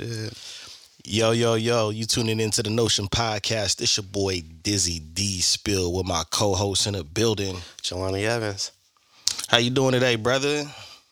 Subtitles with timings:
[0.00, 0.32] shit.
[1.04, 3.80] Yo, yo, yo, you tuning into the Notion Podcast.
[3.80, 7.56] It's your boy Dizzy D Spill with my co-host in the building.
[7.82, 8.72] Jelani Evans.
[9.48, 10.64] How you doing today, brother?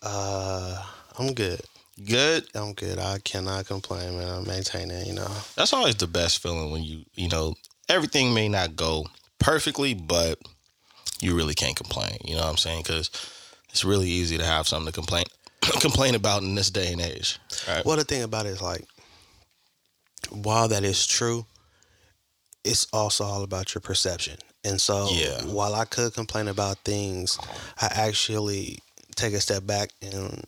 [0.02, 0.82] Uh,
[1.18, 1.60] I'm good.
[2.06, 2.46] Good?
[2.54, 2.98] I'm good.
[2.98, 4.28] I cannot complain, man.
[4.28, 5.30] I'm maintaining, you know.
[5.56, 7.54] That's always the best feeling when you, you know,
[7.88, 9.06] everything may not go
[9.38, 10.38] perfectly, but
[11.20, 12.18] you really can't complain.
[12.24, 12.82] You know what I'm saying?
[12.82, 13.10] Because
[13.70, 15.24] it's really easy to have something to complain
[15.80, 17.38] complain about in this day and age.
[17.66, 17.84] Right?
[17.84, 18.84] Well, the thing about it is like,
[20.30, 21.46] while that is true,
[22.64, 24.36] it's also all about your perception.
[24.64, 25.42] And so, Yeah.
[25.44, 27.38] while I could complain about things,
[27.80, 28.80] I actually
[29.16, 30.44] take a step back and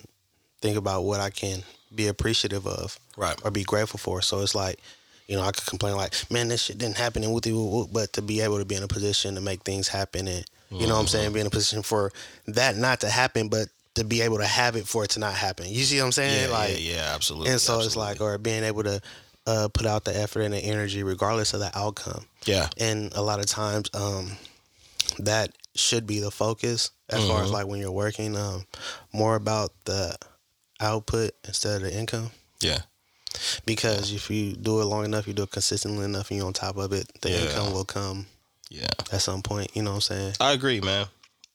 [0.60, 3.38] think about what I can be appreciative of Right.
[3.44, 4.22] or be grateful for.
[4.22, 4.80] So it's like,
[5.26, 8.22] you know, I could complain like, man, this shit didn't happen and whoop, but to
[8.22, 11.00] be able to be in a position to make things happen and you know what
[11.00, 11.12] I'm mm-hmm.
[11.12, 12.12] saying, be in a position for
[12.46, 15.34] that not to happen, but to be able to have it for it to not
[15.34, 15.66] happen.
[15.68, 16.48] You see what I'm saying?
[16.48, 17.50] Yeah, like yeah, yeah, absolutely.
[17.50, 19.00] and so it's like or being able to
[19.46, 22.24] uh, put out the effort and the energy regardless of the outcome.
[22.44, 24.32] yeah, And a lot of times um
[25.18, 27.44] that should be the focus as far Mm-hmm.
[27.46, 28.64] as like when you're working um
[29.12, 30.16] more about the
[30.80, 32.80] output instead of the income yeah,
[33.66, 36.52] because if you do it long enough, you do it consistently enough, and you're on
[36.52, 37.38] top of it, the Yeah.
[37.44, 38.26] income will come
[38.68, 38.86] yeah.
[39.12, 39.74] at some point.
[39.74, 40.34] You know what I'm saying?
[40.40, 41.06] I agree, man.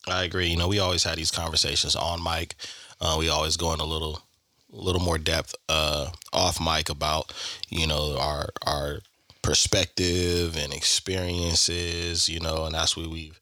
[0.06, 0.48] I agree.
[0.48, 2.54] You know, we always had these conversations on mic.
[3.00, 4.20] Uh, we always go in a little,
[4.70, 7.32] little more depth uh, off mic about,
[7.68, 9.00] you know, our our
[9.42, 12.28] perspective and experiences.
[12.28, 13.38] You know, and that's what we've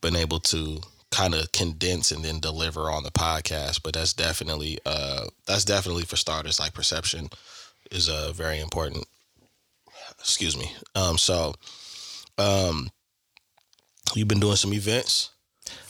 [0.00, 3.82] been able to kind of condense and then deliver on the podcast.
[3.82, 6.58] But that's definitely, uh, that's definitely for starters.
[6.58, 7.28] Like perception
[7.92, 9.06] is uh, very important.
[10.18, 10.72] Excuse me.
[10.96, 11.54] Um, so,
[12.38, 12.90] um,
[14.14, 15.30] you've been doing some events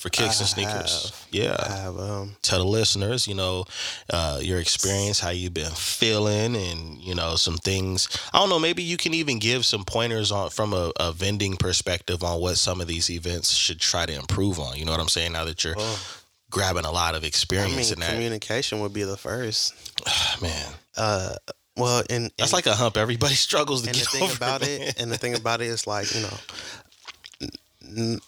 [0.04, 1.10] for Kickz & Sneakerz.
[1.10, 1.26] have.
[1.30, 3.64] Yeah I have um tell the listeners, you know,
[4.12, 8.06] uh, your experience, how you've been feeling, and you know some things.
[8.34, 8.58] I don't know.
[8.58, 12.58] Maybe you can even give some pointers on from a, a vending perspective on what
[12.58, 14.76] some of these events should try to improve on.
[14.76, 15.32] You know what I'm saying?
[15.32, 15.74] Now that you're
[16.50, 19.72] grabbing a lot of I experience mean in that, communication would be the first.
[20.42, 20.66] man,
[20.98, 21.34] Uh
[21.78, 24.36] well and, that's and, like a hump everybody struggles to and the get thing over.
[24.36, 24.82] about man.
[24.82, 26.36] it and the thing about it is like, you know,
[27.96, 28.20] n-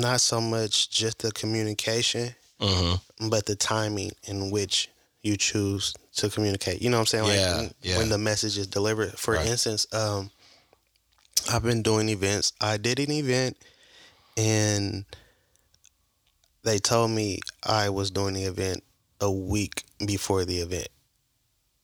[0.00, 3.00] not so much just the communication, Mhm.
[3.28, 4.88] but the timing in which
[5.22, 6.80] you choose to communicate.
[6.80, 7.24] You know what I'm saying?
[7.24, 7.98] Like Yeah, when- yeah.
[7.98, 9.18] when the message is delivered.
[9.18, 9.46] For Right.
[9.46, 10.30] instance, um
[11.48, 12.52] I've been doing events.
[12.60, 13.56] I did an event
[14.36, 15.04] and
[16.64, 18.82] they told me I was doing the event
[19.20, 20.88] a week before the event.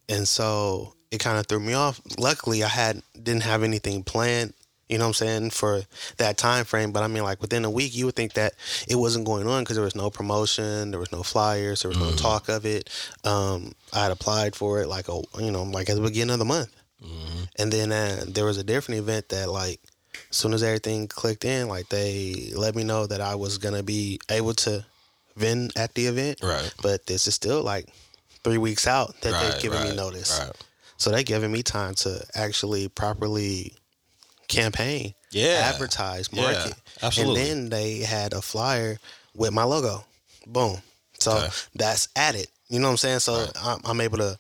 [0.09, 2.01] And so it kind of threw me off.
[2.19, 4.55] Luckily, I had didn't have anything planned,
[4.93, 5.83] you know what I'm saying, for
[6.19, 8.53] that time frame, but I mean like within a week you would think that
[8.87, 11.99] it wasn't going on because there was no promotion, there was no flyers, there was
[11.99, 12.89] no talk of it.
[13.25, 16.39] Um I had applied for it like a you know, like at the beginning of
[16.39, 16.71] the month.
[17.59, 19.81] And then uh, there was a different event that like
[20.31, 23.83] as soon as everything clicked in, like they let me know that I was gonna
[23.83, 24.85] be able to
[25.37, 26.39] vend at the event.
[26.43, 26.73] Right.
[26.83, 27.89] But this is still like
[28.45, 30.39] three weeks out that Right, they've given me notice.
[30.39, 30.53] right.
[30.97, 33.75] So they're giving me time to actually properly
[34.53, 35.71] campaign, Yeah.
[35.73, 36.75] advertise, Yeah, market.
[37.03, 37.41] absolutely.
[37.41, 38.99] And then they had a flyer
[39.35, 40.05] with my logo.
[40.47, 40.83] Boom.
[41.19, 41.49] So Okay.
[41.75, 42.49] that's added.
[42.69, 43.21] You know what I'm saying?
[43.21, 44.39] So I'm, I'm able to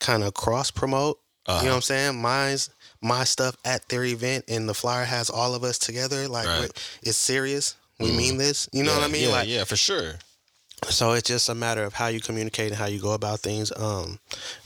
[0.00, 1.18] kind of cross promote.
[1.46, 1.58] Uh-huh.
[1.60, 2.20] You know what I'm saying?
[2.22, 2.70] Mine's
[3.00, 6.28] my stuff at their event, and the flyer has all of us together.
[6.28, 6.70] Like Right.
[7.02, 7.74] It's serious.
[7.98, 8.68] We mean this.
[8.72, 9.22] You know yeah, what I mean?
[9.28, 10.14] Yeah, like yeah, for sure.
[10.88, 13.72] So it's just a matter of how you communicate and how you go about things.
[13.76, 14.18] Um,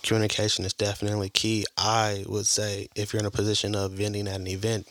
[0.02, 1.64] communication is definitely key.
[1.76, 4.88] I would say if you're in a position of vending at an event,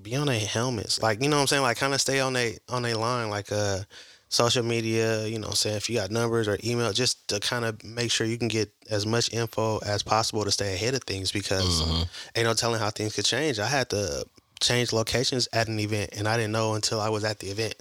[0.00, 1.02] be on a helmets.
[1.02, 1.62] Like you know what I'm saying.
[1.62, 3.30] Like kind of stay on a on a line.
[3.30, 3.80] Like uh,
[4.28, 5.26] social media.
[5.26, 7.82] You know, what I'm saying if you got numbers or email, just to kind of
[7.84, 11.32] make sure you can get as much info as possible to stay ahead of things
[11.32, 11.82] because
[12.34, 13.58] ain't no telling how things could change.
[13.58, 14.24] I had to
[14.60, 17.74] change locations at an event, and I didn't know until I was at the event.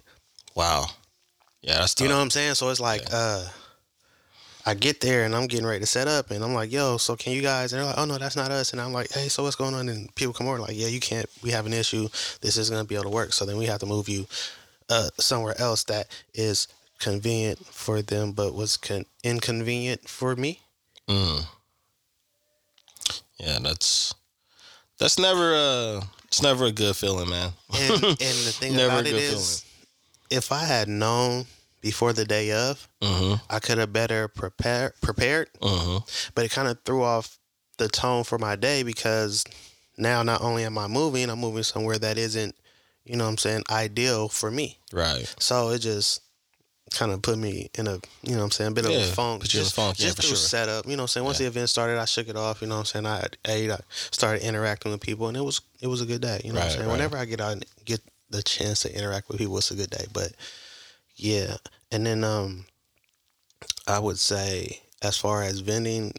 [0.56, 0.88] Wow.
[1.66, 2.54] Yeah, that's You know what I'm saying?
[2.54, 3.44] So it's like, uh,
[4.68, 7.16] I get there and I'm getting ready to set up, and I'm like, "Yo, so
[7.16, 9.30] can you guys?" And they're like, "Oh no, that's not us." And I'm like, "Hey,
[9.30, 11.28] so what's going on?" And people come over like, "Yeah, you can't.
[11.42, 12.08] We have an issue.
[12.42, 13.34] This is gonna be able to work.
[13.34, 14.28] So then we have to move you
[14.90, 16.68] uh, somewhere else that is
[17.00, 20.62] convenient for them, but was con- inconvenient for me."
[21.08, 21.46] Mm.
[23.38, 24.14] Yeah, that's
[25.00, 27.52] that's never a it's never a good feeling, man.
[27.74, 29.64] And, and the thing about it is,
[30.30, 31.46] if I had known
[31.86, 33.36] before the day of, Mm-hmm.
[33.48, 35.48] I could have better prepared prepared.
[35.62, 35.98] Mm-hmm.
[36.34, 37.38] but it kind of threw off
[37.78, 39.46] the tone for my day because
[39.96, 42.56] now not only am I moving, I'm moving somewhere that isn't,
[43.04, 44.80] you know what I'm saying, ideal for me.
[44.92, 45.32] Right.
[45.38, 46.22] So it just
[46.92, 47.94] kind of put me in a
[48.24, 49.76] you know what I'm saying a bit of a funk put you in a just,
[49.76, 50.38] funk, yeah, just through sure.
[50.38, 51.46] setup you know what I'm saying once Yeah.
[51.50, 53.80] the event started I shook it off you know what I'm saying I ate I
[54.12, 56.66] started interacting with people and it was it was a good day you know what
[56.66, 56.92] I'm saying right.
[56.92, 59.90] whenever I get out and get the chance to interact with people it's a good
[59.90, 60.32] day but
[61.16, 61.58] yeah
[61.92, 62.66] and then um
[63.88, 66.14] I would say as far as vending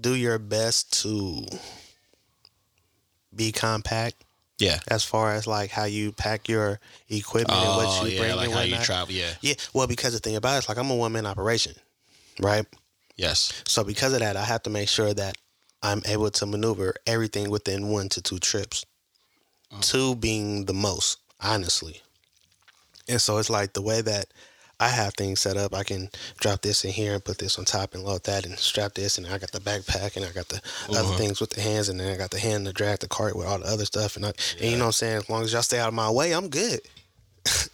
[0.00, 1.44] do your best to
[3.34, 4.16] be compact
[4.58, 4.78] Yeah.
[4.88, 8.36] as far as like how you pack your equipment and Oh what you yeah, bring
[8.36, 8.86] like and how you whatnot.
[8.86, 9.14] travel.
[9.14, 9.34] Yeah.
[9.40, 11.74] Yeah, well, because the thing about it is like I'm a one man operation,
[12.40, 12.66] right?
[13.16, 13.52] Yes.
[13.66, 15.36] So because of that, I have to make sure that
[15.82, 18.84] I'm able to maneuver everything within one to two trips.
[19.80, 22.00] Two being the most, honestly.
[23.08, 24.26] And so it's like the way that
[24.80, 26.08] I have things set up, I can
[26.38, 29.18] drop this in here and put this on top and load that and strap this
[29.18, 30.60] and I got the backpack and I got the
[30.90, 33.34] other things with the hands and then I got the hand to drag the cart
[33.34, 35.42] with all the other stuff and I, and you know what I'm saying, as long
[35.42, 36.80] as y'all stay out of my way, I'm good.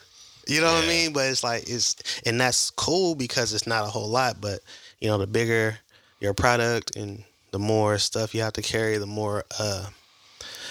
[0.48, 1.12] you know what I mean?
[1.12, 4.60] But it's like it's and that's cool because it's not a whole lot, but
[4.98, 5.78] you know, the bigger
[6.20, 9.86] your product and the more stuff you have to carry, the more uh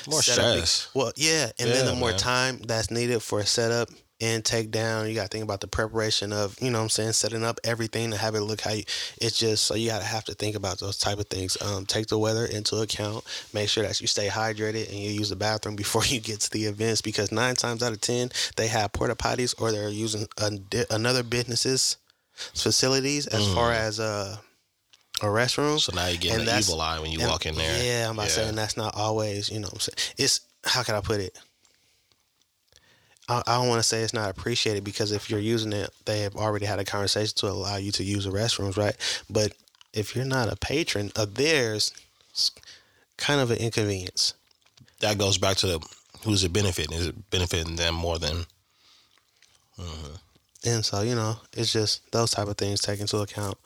[0.09, 0.89] More stress.
[0.95, 2.17] Well, yeah, and then the more man.
[2.17, 3.89] time that's needed for a setup
[4.23, 5.09] and take down.
[5.09, 7.59] you got to think about the preparation of, you know what I'm saying, setting up
[7.65, 8.83] everything to have it look how you.
[9.19, 11.61] It's just so you got to have to think about those type of things.
[11.61, 13.25] Um, take the weather into account.
[13.53, 16.49] Make sure that you stay hydrated and you use the bathroom before you get to
[16.51, 20.25] the events because nine times out of ten they have porta potties or they're using
[20.37, 20.51] a,
[20.89, 21.97] another business's
[22.55, 24.37] facilities as far as uh,
[25.21, 25.75] a restroom.
[25.75, 25.79] Mm.
[25.81, 27.83] So now you get an evil eye when you walk in there.
[27.83, 28.35] Yeah, I'm about Yeah.
[28.35, 30.13] saying that's not always, you know what I'm saying.
[30.17, 31.37] It's how can I put it?
[33.29, 36.21] I, I don't want to say it's not appreciated because if you're using it, they
[36.21, 38.95] have already had a conversation to allow you to use the restrooms, right?
[39.29, 39.53] But
[39.93, 41.93] if you're not a patron of theirs,
[42.31, 42.51] it's
[43.17, 44.33] kind of an inconvenience.
[44.99, 45.87] That goes back to the
[46.23, 46.97] who's it benefiting?
[46.97, 48.45] Is it benefiting them more than
[50.65, 53.57] And so, you know, it's just those type of things take into account.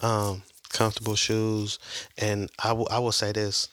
[0.00, 0.42] Um,
[0.72, 1.78] comfortable shoes.
[2.18, 3.68] And I will I will say this.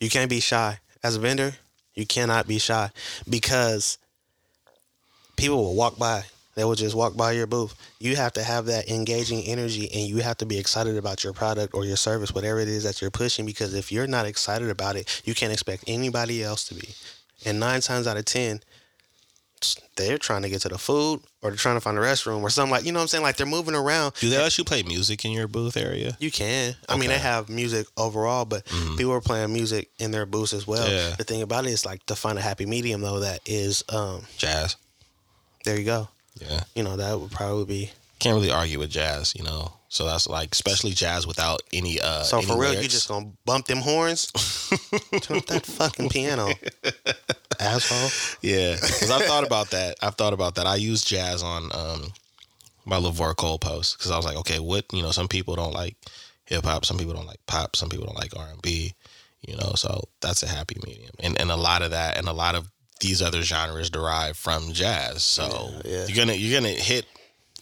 [0.00, 0.78] You can't be shy.
[1.04, 1.54] As a vendor,
[1.94, 2.90] you cannot be shy
[3.28, 3.98] because
[5.36, 6.24] people will walk by.
[6.54, 7.74] They will just walk by your booth.
[7.98, 11.32] You have to have that engaging energy and you have to be excited about your
[11.32, 14.68] product or your service, whatever it is that you're pushing, because if you're not excited
[14.68, 16.90] about it, you can't expect anybody else to be.
[17.46, 18.60] And nine times out of ten,
[19.96, 22.50] they're trying to get to the food or they're trying to find a restroom or
[22.50, 23.22] something like you know what I'm saying?
[23.22, 24.14] Like they're moving around.
[24.20, 26.16] do they let you play music in your booth area?
[26.20, 26.74] You can.
[26.88, 28.64] I mean, they have music overall, but
[28.96, 30.88] people are playing music in their booths as well.
[30.88, 31.14] Yeah.
[31.16, 34.22] The thing about it is like to find a happy medium though that is um
[34.38, 34.76] Jazz.
[35.64, 36.08] there you go.
[36.40, 36.64] Yeah.
[36.74, 37.90] You know, that would probably be
[38.22, 39.72] Can't really argue with jazz, you know.
[39.88, 42.94] So that's like especially jazz without any uh so any for real, you lyrics.
[42.94, 44.30] just gonna bump them horns?
[45.22, 46.48] Turn up that fucking piano.
[47.60, 48.38] Asshole.
[48.40, 49.96] Yeah, because I've thought about that.
[50.00, 50.66] I've thought about that.
[50.66, 52.12] I use jazz on um,
[52.84, 55.10] my LeVar Cole post because I was like, okay, what you know?
[55.10, 55.96] Some people don't like
[56.44, 56.84] hip hop.
[56.84, 57.76] Some people don't like pop.
[57.76, 58.94] Some people don't like R and B.
[59.46, 62.32] You know, so that's a happy medium, and and a lot of that, and a
[62.32, 62.70] lot of
[63.00, 65.24] these other genres derive from jazz.
[65.24, 65.42] So
[65.84, 66.06] Yeah, yeah.
[66.06, 67.04] you're gonna you're gonna hit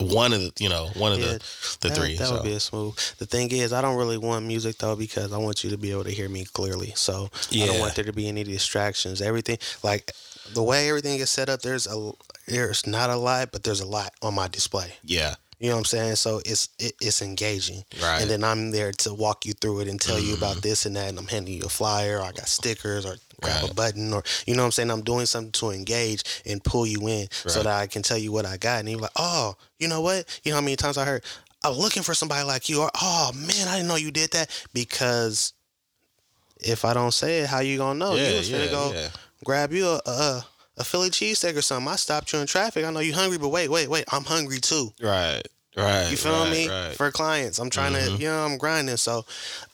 [0.00, 1.38] one of the you know one of Yeah, the
[1.81, 2.17] the that, three.
[2.17, 2.97] That so would be a smooth.
[3.19, 5.91] The thing is, I don't really want music though because I want you to be
[5.91, 6.93] able to hear me clearly.
[6.97, 9.20] So I don't want there to be any distractions.
[9.20, 10.12] Everything like
[10.55, 11.62] the way everything is set up.
[11.62, 12.12] There's a
[12.47, 14.94] there's not a lot, but there's a lot on my display.
[15.05, 16.17] yeah, You know what I'm saying?
[16.17, 18.02] So it's it, it's engaging, Right.
[18.02, 18.23] Mm-hmm.
[18.23, 20.97] And then I'm there to walk you through it and tell you about this and
[20.97, 24.12] that, and I'm handing you a flyer, or I got stickers, or grab a button,
[24.12, 24.90] or you know what I'm saying?
[24.90, 28.32] I'm doing something to engage and pull you in, so that I can tell you
[28.32, 30.40] what I got, and you're like, oh, you know what?
[30.44, 31.25] You know how many times I heard,
[31.64, 34.50] I'm looking for somebody like you, or oh man, I didn't know you did that
[34.73, 35.52] because
[36.59, 38.14] if I don't say it, how you gonna know?
[38.14, 39.09] Yeah, you was yeah, finna go yeah.
[39.44, 40.47] grab you a, a
[40.78, 41.92] a Philly cheesesteak or something.
[41.92, 42.85] I stopped you in traffic.
[42.85, 44.04] I know you hungry, but wait, wait, wait.
[44.11, 44.92] I'm hungry too.
[45.02, 45.42] right,
[45.77, 46.11] right.
[46.11, 46.69] You feel right, me?
[46.69, 46.97] Right.
[46.97, 48.17] For clients, I'm trying Mhm.
[48.17, 48.97] to, you know, I'm grinding.
[48.97, 49.25] So,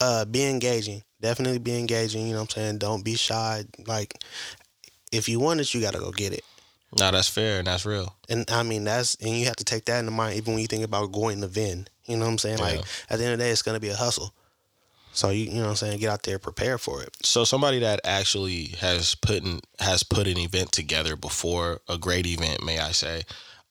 [0.00, 1.03] uh, be engaging.
[1.21, 2.26] Definitely be engaging.
[2.26, 2.79] You know what I'm saying?
[2.79, 3.65] Don't be shy.
[3.87, 4.23] Like,
[5.12, 6.45] if you want it, you got to go get it.
[6.99, 8.15] no, that's fair and that's real.
[8.29, 10.69] And I mean, that's, and you have to take that into mind even when you
[10.69, 11.91] think about going to vend.
[12.07, 12.59] You know what I'm saying?
[12.59, 12.85] Like, Yeah.
[13.11, 14.33] at the end of the day, it's going to be a hustle.
[15.12, 15.99] So, you, you know what I'm saying?
[15.99, 17.11] Get out there, prepare for it.
[17.23, 22.26] So somebody that actually has put in, has put an event together before a great
[22.26, 23.23] event, may I say?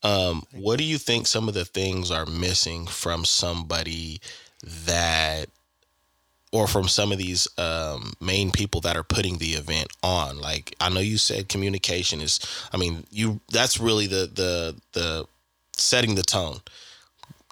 [0.06, 4.20] Um, what do you think some of the things are missing from somebody
[4.62, 5.48] that,
[6.52, 10.40] or from some of these um, main people that are putting the event on?
[10.40, 12.38] Like I know you said communication is.
[12.72, 15.26] I mean, you that's really the the the
[15.72, 16.60] setting the tone.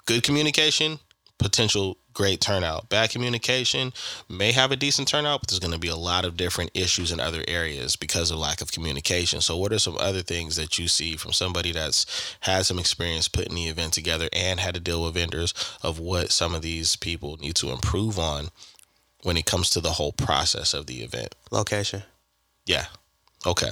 [0.05, 0.99] Good communication,
[1.37, 2.89] potential great turnout.
[2.89, 3.93] Bad communication
[4.27, 7.11] may have a decent turnout, but there's going to be a lot of different issues
[7.11, 9.41] in other areas because of lack of communication.
[9.41, 13.27] So, what are some other things that you see from somebody that's had some experience
[13.27, 15.53] putting the event together and had to deal with vendors
[15.83, 18.47] of what some of these people need to improve on
[19.21, 21.35] when it comes to the whole process of the event?
[21.51, 22.01] Location.
[22.65, 22.85] Yeah.
[23.45, 23.71] Okay.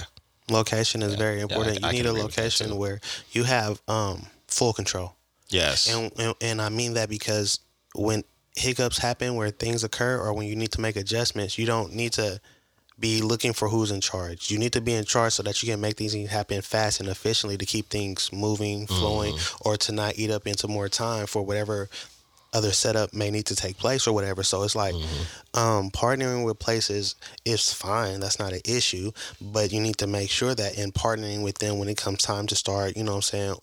[0.50, 1.82] Location is very important.
[1.82, 3.00] I you need a agree with that location where
[3.32, 5.14] you have um, full control.
[5.48, 5.92] Yes.
[5.92, 7.60] And, and and I mean that because
[7.94, 8.24] when
[8.54, 12.12] hiccups happen, where things occur, or when you need to make adjustments, you don't need
[12.14, 12.40] to
[12.98, 14.50] be looking for who's in charge.
[14.50, 17.08] You need to be in charge so that you can make things happen fast and
[17.08, 21.42] efficiently to keep things moving, flowing, or to not eat up into more time for
[21.42, 21.88] whatever
[22.52, 24.44] other setup may need to take place or whatever.
[24.44, 24.94] So it's like
[25.54, 28.20] um, partnering with places is fine.
[28.20, 29.10] That's not an issue.
[29.40, 32.46] But you need to make sure that in partnering with them when it comes time
[32.46, 33.54] to start, you know what I'm saying,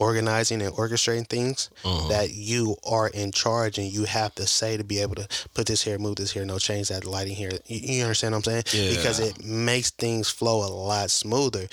[0.00, 2.08] organizing and orchestrating things, uh-huh.
[2.08, 5.66] that you are in charge and you have to say to be able to put
[5.66, 7.50] this here, move this here, no change that lighting here.
[7.66, 8.64] You, you understand what I'm saying?
[8.72, 8.96] Yeah.
[8.96, 11.68] Because it makes things flow a lot smoother.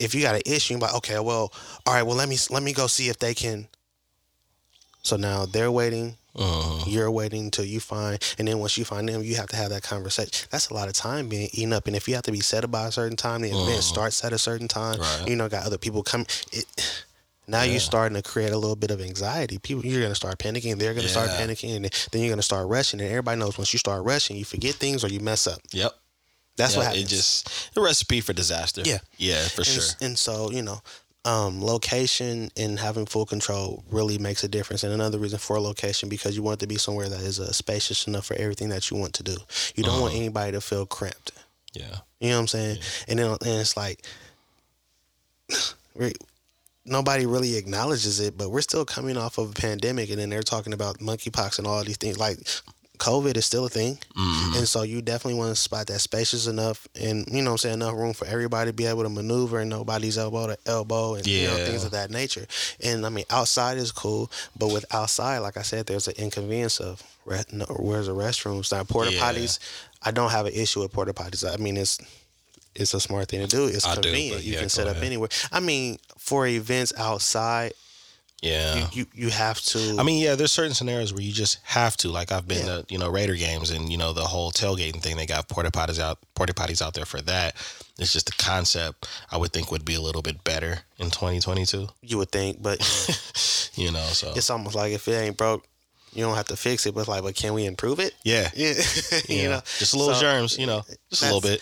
[0.00, 1.52] If you got an issue, you're like, okay, well,
[1.86, 3.68] all right, well, let me let me go see if they can
[5.08, 6.16] so now they're waiting.
[6.36, 6.84] Uh-huh.
[6.86, 9.70] You're waiting until you find, and then once you find them, you have to have
[9.70, 10.46] that conversation.
[10.50, 11.88] That's a lot of time being eaten up.
[11.88, 13.80] And if you have to be set up by a certain time, the event uh-huh.
[13.80, 15.00] starts at a certain time.
[15.00, 15.24] Right.
[15.26, 16.26] You know, got other people come.
[16.52, 16.66] It,
[17.48, 19.58] now you're starting to create a little bit of anxiety.
[19.58, 20.78] People, you're gonna start panicking.
[20.78, 23.00] They're gonna start panicking, and then you're gonna start rushing.
[23.00, 25.60] And everybody knows once you start rushing, you forget things or you mess up.
[25.72, 25.92] Yep.
[26.56, 27.04] That's Yeah, what happens.
[27.04, 28.82] It just a recipe for disaster.
[28.84, 28.98] Yeah.
[29.16, 29.82] Yeah, for and, sure.
[30.00, 30.80] And so, you know,
[31.24, 34.82] um, location and having full control really makes a difference.
[34.82, 37.52] And another reason for location because you want it to be somewhere that is uh,
[37.52, 39.36] spacious enough for everything that you want to do.
[39.76, 40.02] You don't Uh-huh.
[40.02, 41.32] want anybody to feel cramped.
[41.74, 41.98] Yeah.
[42.18, 42.78] You know what I'm saying?
[43.08, 44.04] And then and it's like
[46.88, 50.42] nobody really acknowledges it, but we're still coming off of a pandemic, and then they're
[50.42, 52.18] talking about monkeypox and all these things.
[52.18, 52.38] Like
[52.98, 54.56] COVID is still a thing, Mm-hmm.
[54.58, 57.58] and so you definitely want to spot that spacious enough, and you know, what I'm
[57.58, 61.14] saying enough room for everybody to be able to maneuver, and nobody's elbow to elbow,
[61.14, 62.46] and you know things of that nature.
[62.82, 66.80] And I mean, outside is cool, but with outside, like I said, there's an inconvenience
[66.80, 68.72] of re- no, where's the restrooms?
[68.72, 69.20] Now porta Yeah.
[69.20, 69.58] potties.
[70.02, 71.48] I don't have an issue with porta potties.
[71.48, 71.98] I mean, it's
[72.74, 73.66] it's a smart thing to do.
[73.66, 74.42] It's I do, convenient.
[74.44, 75.04] you can set up ahead.
[75.06, 75.28] anywhere.
[75.50, 77.72] I mean, for events outside,
[78.42, 78.76] Yeah.
[78.76, 79.96] you, you you have to.
[79.98, 82.08] I mean, yeah, there's certain scenarios where you just have to.
[82.08, 82.82] Like I've been Yeah.
[82.82, 85.70] to, you know, Raider games and, you know, the whole tailgating thing, they got porta
[85.70, 87.56] potties out porta potties out there for that.
[87.98, 91.88] It's just the concept I would think would be a little bit better in 2022.
[92.02, 92.78] you would think, but
[93.74, 95.64] You know, so it's almost like if it ain't broke,
[96.12, 96.94] you don't have to fix it.
[96.94, 98.14] But like, but can we improve it?
[98.24, 98.50] yeah.
[98.56, 98.74] Yeah,
[99.28, 99.42] Yeah.
[99.42, 101.60] you know, just a little So, germs, you know, just a little bit.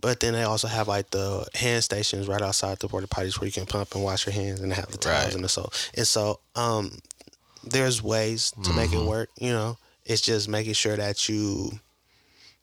[0.00, 3.46] But then they also have like the hand stations right outside the porta potties where
[3.46, 5.34] you can pump and wash your hands and have the towels Right.
[5.34, 5.72] and the soap.
[5.96, 6.98] And so, um,
[7.64, 9.00] there's ways to make Mm-hmm.
[9.02, 9.28] it work.
[9.38, 11.80] You know, it's just making sure that you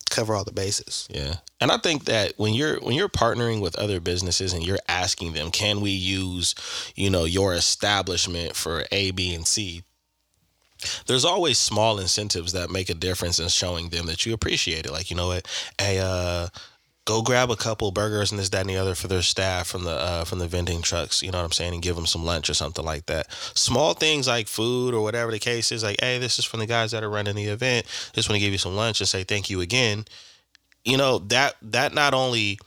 [0.10, 1.08] cover all the bases.
[1.12, 1.36] Yeah.
[1.60, 5.34] And I think that when you're when you're partnering with other businesses and you're asking
[5.34, 6.56] them, can we use,
[6.96, 9.84] you know, your establishment for A, B, and C?
[11.08, 14.92] There's always small incentives that make a difference in showing them that you appreciate it.
[14.92, 15.48] Like, you know what,
[15.80, 16.50] hey, uh,
[17.08, 19.84] go grab a couple burgers and this, that, and the other for their staff from
[19.84, 21.24] the uh, from the vending trucks.
[21.24, 23.32] You know what I'm saying, and give them some lunch or something like that.
[23.56, 25.84] Small things like food or whatever the case is.
[25.84, 27.88] Like, hey, this is from the guys that are running the event.
[28.14, 30.06] Just want to give you some lunch and say thank you again
[30.88, 32.58] you know that that not only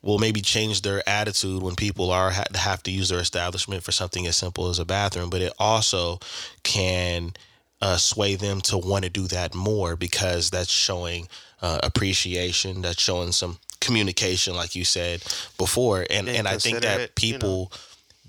[0.00, 3.90] will maybe change their attitude when people are ha- have to use their establishment for
[3.90, 6.18] something as simple as a bathroom, but it also
[6.62, 7.32] can
[7.80, 11.26] uh, sway them to want to do that more because that's showing
[11.62, 15.22] uh, appreciation, that's showing some communication, like you said
[15.58, 17.38] before, and And I think that it, you know.
[17.38, 17.72] people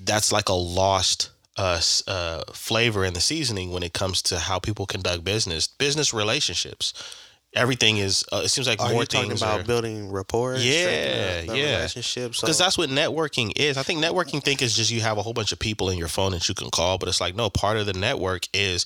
[0.04, 4.60] that's like a lost uh, uh, flavor in the seasoning when it comes to how
[4.60, 6.94] people conduct business, business relationships.
[7.54, 8.26] Everything is.
[8.34, 10.56] Uh, it seems like Are more talking things about are, building rapport?
[10.58, 11.76] Yeah, yeah.
[11.78, 12.42] Relationships.
[12.42, 13.78] because that's what networking is.
[13.78, 16.10] I think networking think is just you have a whole bunch of people in your
[16.10, 18.86] phone that you can call, but it's like no part of the network is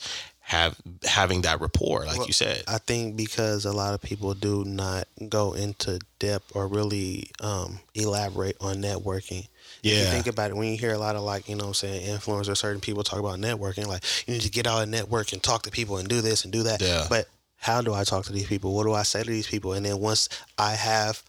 [0.50, 2.64] have having that rapport, like Well, you said.
[2.68, 7.80] I think because a lot of people do not go into depth or really um,
[7.94, 9.48] elaborate on networking.
[9.84, 10.10] If you Yeah.
[10.10, 12.18] think about it, when you hear a lot of like, you know what I'm saying,
[12.18, 15.44] influencers, certain people talk about networking, like you need to get out and network and
[15.44, 16.82] talk to people and do this and do that.
[16.82, 17.06] Yeah.
[17.08, 17.28] But
[17.58, 18.74] how do I talk to these people?
[18.74, 19.74] What do I say to these people?
[19.74, 21.22] And then once I have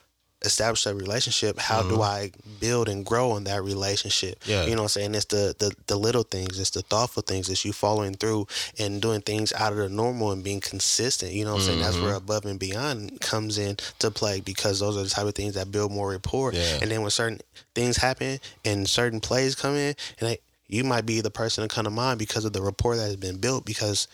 [0.42, 2.30] established a relationship, how do I
[2.60, 4.40] build and grow in that relationship?
[4.40, 4.50] Mm-hmm.
[4.50, 4.64] Yeah.
[4.64, 5.14] You know what I'm saying?
[5.14, 8.46] It's the, the the little things, it's the thoughtful things, it's you following through
[8.78, 11.32] and doing things out of the normal and being consistent.
[11.32, 11.80] You know what I'm saying?
[11.80, 12.04] That's Mm-hmm.
[12.06, 15.54] where above and beyond comes in to play because those are the type of things
[15.54, 16.52] that build more rapport.
[16.54, 16.78] Yeah.
[16.80, 17.40] And then when certain
[17.74, 21.74] things happen and certain plays come in and they, you might be the person to
[21.74, 24.06] come to mind because of the rapport that has been built because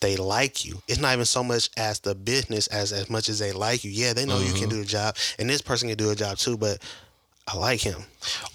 [0.00, 0.80] they like you.
[0.88, 3.90] It's not even so much as the business as as much as they like you.
[3.90, 4.70] Yeah, they know you can mm-hmm.
[4.70, 6.56] do the job, and this person can do a job too.
[6.56, 6.82] But
[7.46, 8.04] I like him.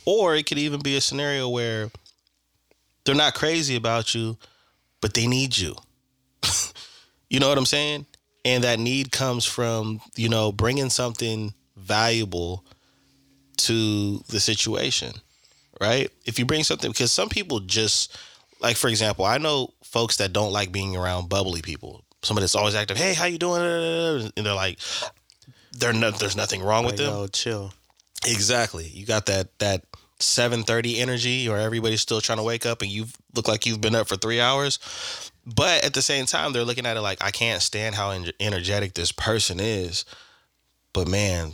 [0.05, 1.91] Or it could even be a scenario where
[3.03, 4.37] they're not crazy about you,
[5.01, 5.75] but they need you.
[7.29, 8.05] you know what I'm saying?
[8.43, 12.63] And that need comes from, you know, bringing something valuable
[13.57, 15.13] to the situation,
[15.81, 16.09] right?
[16.25, 18.15] If you bring something, because some people just,
[18.59, 22.03] like, for example, I know folks that don't like being around bubbly people.
[22.21, 23.61] Somebody that's always active, hey, how you doing?
[23.61, 24.77] And they're like,
[25.71, 27.13] they're no, there's nothing wrong with Like, them.
[27.15, 27.73] yo, chill.
[28.27, 28.87] Exactly.
[28.89, 29.83] You got that that
[30.19, 33.79] seven thirty energy, or everybody's still trying to wake up, and you look like you've
[33.79, 34.79] been up for three hours.
[35.45, 38.95] But at the same time, they're looking at it like I can't stand how energetic
[38.95, 40.03] this person is.
[40.91, 41.53] But man,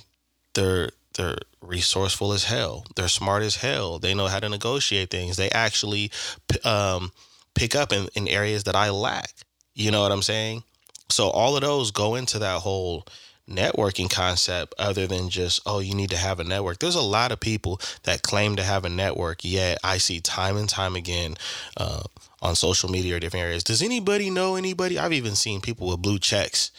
[0.55, 2.85] they're they're resourceful as hell.
[2.95, 3.99] They're smart as hell.
[3.99, 5.37] They know how to negotiate things.
[5.37, 6.09] They actually
[6.63, 7.11] um,
[7.55, 9.31] pick up in, in areas that I lack.
[9.73, 10.63] You know what I'm saying?
[11.09, 13.05] So all of those go into that whole
[13.49, 16.79] networking concept other than just oh you need to have a network.
[16.79, 20.57] There's a lot of people that claim to have a network yet i see time
[20.57, 21.35] and time again
[21.77, 22.03] uh,
[22.41, 23.63] on social media or different areas.
[23.63, 24.97] Does anybody know anybody?
[24.97, 26.71] I've even seen people with blue checks.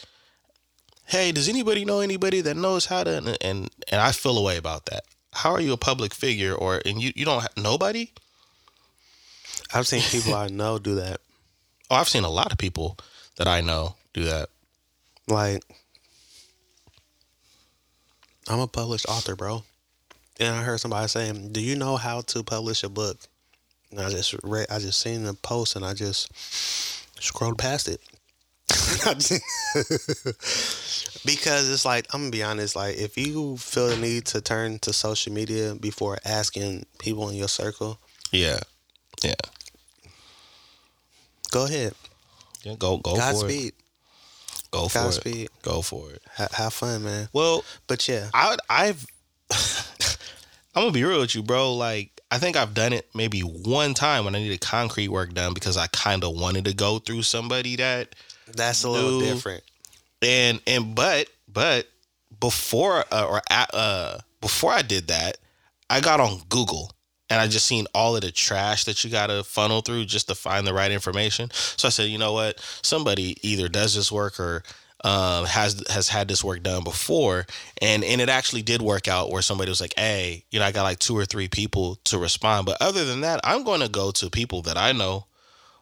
[1.07, 4.57] Hey does anybody know anybody that knows how to and and, and i feel away
[4.57, 5.05] about that.
[5.33, 8.11] How are you a public figure or and you, you don't have nobody
[9.75, 11.21] I've seen people I know do that.
[11.91, 12.97] oh i've seen a lot of people
[13.37, 14.49] that i know do that
[15.29, 15.63] Like,
[18.49, 19.63] I'm a published author, bro.
[20.41, 23.17] And I heard somebody saying, "Do you know how to publish a book?"
[23.91, 26.29] And I just read, I just seen the post, and I just
[27.23, 28.01] scrolled past it.
[31.25, 34.79] Because it's like I'm gonna be honest, like if you feel the need to turn
[34.81, 37.99] to social media before asking people in your circle,
[38.33, 38.59] yeah
[39.23, 39.35] yeah
[41.53, 41.95] go ahead.
[42.65, 43.73] yeah go go for it Godspeed.
[44.71, 45.49] go for it Godspeed.
[45.63, 47.29] go for it Ha- have fun, man.
[47.33, 49.07] well But yeah, I I've
[50.75, 51.75] I'm gonna be real with you, bro.
[51.75, 55.53] Like I think I've done it maybe one time when I needed concrete work done
[55.55, 58.15] because I kind of wanted to go through somebody that
[58.55, 59.63] that's a little different.
[60.23, 61.87] and and but but
[62.41, 65.37] before uh, or uh before I did that,
[65.91, 66.91] I got on Google
[67.33, 70.35] and I just seen all of the trash that you gotta funnel through just to
[70.35, 71.51] find the right information.
[71.51, 72.61] So I said, you know what?
[72.83, 74.63] Somebody either does this work or
[75.03, 77.47] um, has has had this work done before,
[77.81, 80.73] and and it actually did work out where somebody was like, "Hey, you know, I
[80.73, 83.89] got like two or three people to respond." But other than that, I'm going to
[83.89, 85.25] go to people that I know,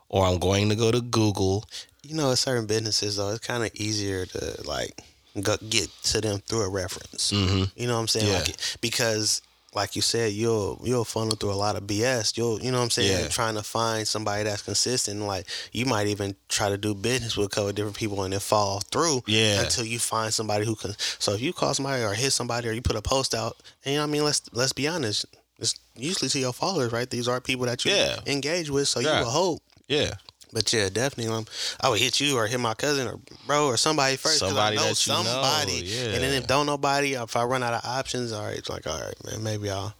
[0.08, 1.64] or I'm going to go to Google.
[2.02, 4.98] You know, certain businesses though, it's kind of easier to like
[5.42, 7.32] go, get to them through a reference.
[7.32, 7.64] Mm-hmm.
[7.76, 8.28] You know what I'm saying?
[8.28, 8.38] Yeah.
[8.38, 9.42] Like because,
[9.74, 12.37] like you said, you'll you'll funnel through a lot of BS.
[12.37, 13.22] You'll you know what I'm saying?
[13.24, 13.28] Yeah.
[13.28, 15.20] Trying to find somebody that's consistent.
[15.22, 18.33] Like you might even try to do business with a couple of different people and
[18.33, 19.22] then fall through.
[19.26, 19.62] Yeah.
[19.62, 20.94] Until you find somebody who can.
[21.18, 23.92] So if you call somebody or hit somebody or you put a post out, and
[23.92, 25.24] you know what I mean, let's let's be honest.
[25.59, 27.09] It's usually to your followers, right?
[27.09, 28.16] These are people that you Yeah.
[28.26, 29.18] engage with, so Yeah.
[29.18, 29.62] you will hope.
[29.88, 30.14] Yeah,
[30.52, 31.32] But yeah, definitely.
[31.32, 31.46] Um,
[31.80, 34.38] I would hit you or hit my cousin or bro or somebody first.
[34.40, 35.82] Somebody I know that you know, somebody.
[35.84, 36.14] yeah.
[36.14, 38.86] And then if don't nobody, if I run out of options, all right, it's like
[38.86, 39.94] all right, man, maybe I'll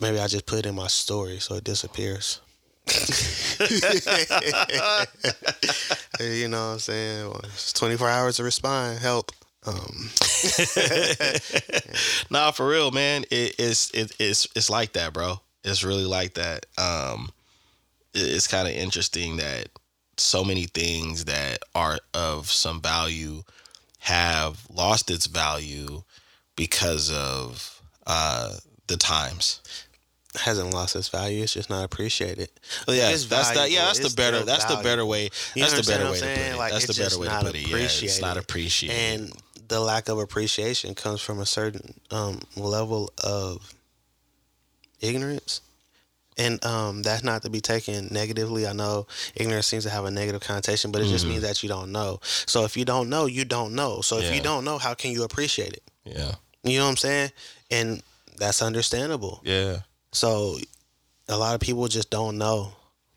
[0.00, 2.40] maybe I just put it in my story so it disappears.
[6.20, 7.28] you know what I'm saying?
[7.28, 8.98] Well, it's 24 hours to respond.
[8.98, 9.32] Help.
[9.66, 10.10] Um,
[12.30, 13.24] nah, for real, man.
[13.30, 15.40] It, it's it, it's it's like that, bro.
[15.64, 16.66] It's really like that.
[16.76, 17.30] Um,
[18.14, 19.68] it's kind of interesting that
[20.16, 23.42] so many things that are of some value
[24.00, 26.02] have lost its value
[26.56, 29.60] because of uh, the times.
[30.36, 31.42] hasn't lost its value.
[31.42, 32.48] It's just not appreciated.
[32.86, 33.70] Well, yeah, It's that's that.
[33.70, 34.44] Yeah, that's the better.
[34.44, 35.30] That's the better way.
[35.54, 36.56] You That's the better way to put it.
[36.56, 37.68] Like, that's the better way to put it.
[37.68, 38.94] Yeah, it's not appreciated.
[38.94, 39.30] appreciated.
[39.30, 43.74] And the lack of appreciation comes from a certain um, level of
[45.00, 45.60] ignorance.
[46.36, 48.66] And um, that's not to be taken negatively.
[48.66, 51.28] I know ignorance seems to have a negative connotation, but it just Mhm.
[51.28, 52.20] means that you don't know.
[52.24, 54.00] So if you don't know, you don't know.
[54.00, 54.34] So if Yeah.
[54.34, 55.82] you don't know, how can you appreciate it?
[56.04, 57.32] yeah, You know what I'm saying?
[57.70, 58.02] And
[58.36, 59.40] that's understandable.
[59.44, 59.80] yeah,
[60.12, 60.58] So
[61.28, 62.72] a lot of people just don't know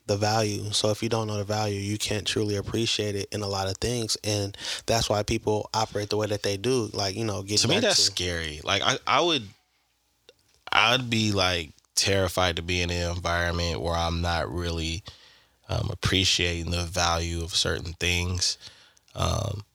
[0.06, 0.72] the value.
[0.72, 3.68] So if you don't know the value, you can't truly appreciate it in a lot
[3.68, 4.16] of things.
[4.24, 6.90] And that's why people operate the way that they do.
[6.94, 9.44] Like, you know, getting to me back that's to, scary like i i would
[10.72, 15.04] i'd be like terrified to be in an environment where i'm not really
[15.70, 18.58] um, appreciating the value of certain things.
[19.16, 19.66] Um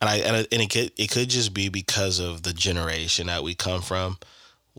[0.00, 3.26] and i and, it- and it could it could just be because of the generation
[3.26, 4.16] that we come from.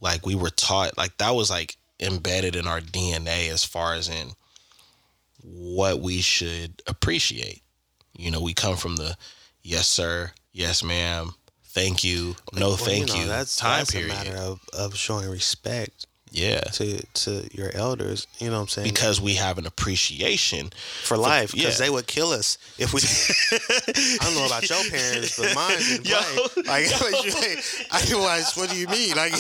[0.01, 4.09] Like we were taught like that was like embedded in our dna as far as
[4.09, 4.29] in
[5.43, 7.61] what we should appreciate.
[8.17, 9.15] You know, we come from the
[9.61, 11.35] yes sir, yes ma'am,
[11.65, 14.11] thank you, no Well, thank know, you, That's time that's period.
[14.11, 18.25] a matter of, of showing respect yeah, to to your elders.
[18.39, 18.89] You know what I'm saying?
[18.89, 20.71] because we have an appreciation.
[21.03, 21.85] for life, because yeah.
[21.85, 22.99] they would kill us if we.
[24.19, 26.17] I don't know about your parents, but mine didn't Yo.
[26.17, 26.63] play.
[26.63, 27.23] Like, what
[28.09, 29.15] you- I was, what do you mean?
[29.15, 29.33] Like,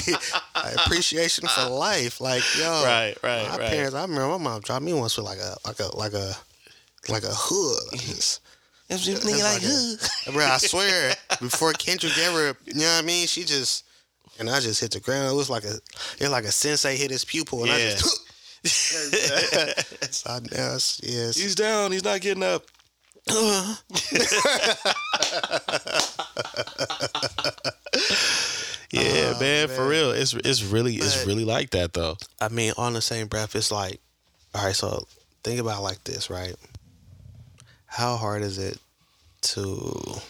[0.85, 2.21] appreciation for life.
[2.21, 3.69] Like, yo, Right, right, my right.
[3.69, 3.95] parents.
[3.95, 6.33] I remember my mom dropped me once with like a like a like a
[7.09, 7.91] like a hood.
[7.91, 8.39] Like this.
[8.89, 13.25] It's It's like a- Bro, I swear, before Kendrick ever, you know what I mean?
[13.27, 13.85] She just,
[14.39, 15.31] and I just hit the ground.
[15.31, 18.29] It was like a, it was like a sensei hit his pupil, and I just.
[20.13, 21.35] so I, yes, yes.
[21.35, 21.91] He's down.
[21.91, 22.63] He's not getting up.
[28.91, 30.11] yeah, oh, man, for real.
[30.11, 32.17] It's it's really it's really like that though.
[32.41, 34.01] I mean, on the same breath, it's like,
[34.53, 35.07] all right, so
[35.43, 36.55] think about it like this, right?
[37.85, 38.77] How hard is it
[39.41, 40.21] to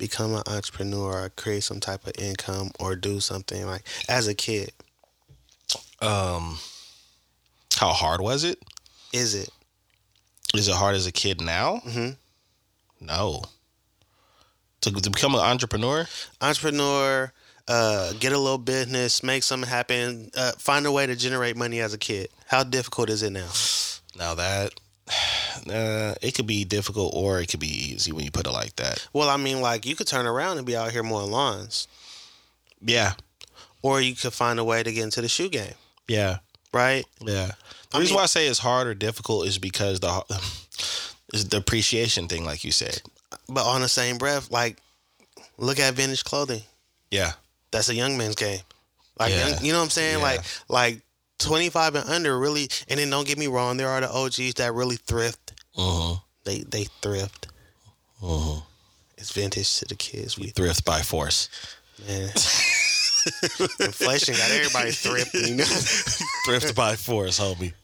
[0.00, 4.34] become an entrepreneur or create some type of income or do something like as a
[4.34, 4.72] kid?
[6.00, 6.58] Um,
[7.76, 8.58] how hard was it?
[9.12, 9.50] Is it?
[10.54, 11.82] Is it hard as a kid now?
[11.86, 12.10] Mm-hmm.
[13.06, 13.42] No.
[14.80, 16.06] To, to become an entrepreneur?
[16.40, 17.32] Entrepreneur,
[17.68, 21.80] uh, get a little business, make something happen, uh, find a way to generate money
[21.80, 22.30] as a kid.
[22.46, 23.50] How difficult is it now?
[24.16, 24.72] Now that
[25.68, 28.76] uh, it could be difficult or it could be easy when you put it like
[28.76, 29.06] that.
[29.12, 31.88] Well, I mean, like you could turn around and be out here mowing lawns,
[32.80, 33.14] Yeah,
[33.82, 35.74] or you could find a way to get into the shoe game,
[36.08, 36.38] yeah,
[36.72, 37.04] right?
[37.20, 37.52] yeah.
[37.90, 40.22] The I reason mean- why I say it's hard or difficult is because the
[41.34, 43.00] is the appreciation thing, like you said.
[43.48, 44.78] But on the same breath, like,
[45.58, 46.62] look at vintage clothing.
[47.10, 47.32] Yeah,
[47.72, 48.60] That's a young man's game.
[49.18, 49.48] Like, Yeah.
[49.48, 50.18] young- you know what I'm saying?
[50.18, 50.22] Yeah.
[50.24, 51.00] Like, like
[51.40, 52.68] 25 and under really.
[52.88, 55.54] And then don't get me wrong, there are the OGs that really thrift.
[55.76, 56.14] mm-hmm.
[56.44, 57.48] They they thrift.
[58.22, 58.60] Mm-hmm.
[59.18, 60.38] It's vintage to the kids.
[60.38, 61.48] We thrift by force.
[62.06, 62.30] man.
[63.80, 65.60] Inflation got everybody thrifting,
[66.46, 67.74] thrift by force, homie.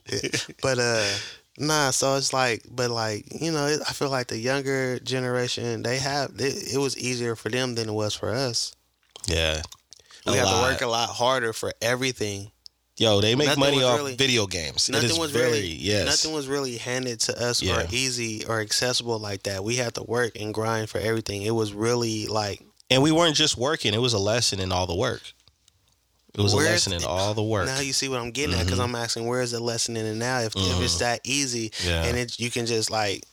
[0.62, 1.07] but uh
[1.59, 5.97] nah so it's like but like you know i feel like the younger generation they
[5.99, 8.75] have it, it was easier for them than it was for us
[9.27, 9.62] Yeah.
[10.27, 12.51] we A have to work a lot harder for everything
[12.99, 14.89] Yo, they make Nothing money off really- video games.
[14.89, 16.07] Nothing is was very really yes.
[16.07, 20.03] nothing was really handed to us or easy or accessible like that we had to
[20.03, 24.01] work and grind for everything it was really like and we weren't just working; it
[24.01, 25.21] was a lesson in all the work.
[26.35, 27.67] It was a lesson in all the work.
[27.67, 30.15] now you see what i'm getting at because i'm asking where's the lesson in it
[30.15, 31.89] now if, if it's that easy Mm-hmm.
[31.89, 32.05] Yeah.
[32.05, 33.25] and it, you can just like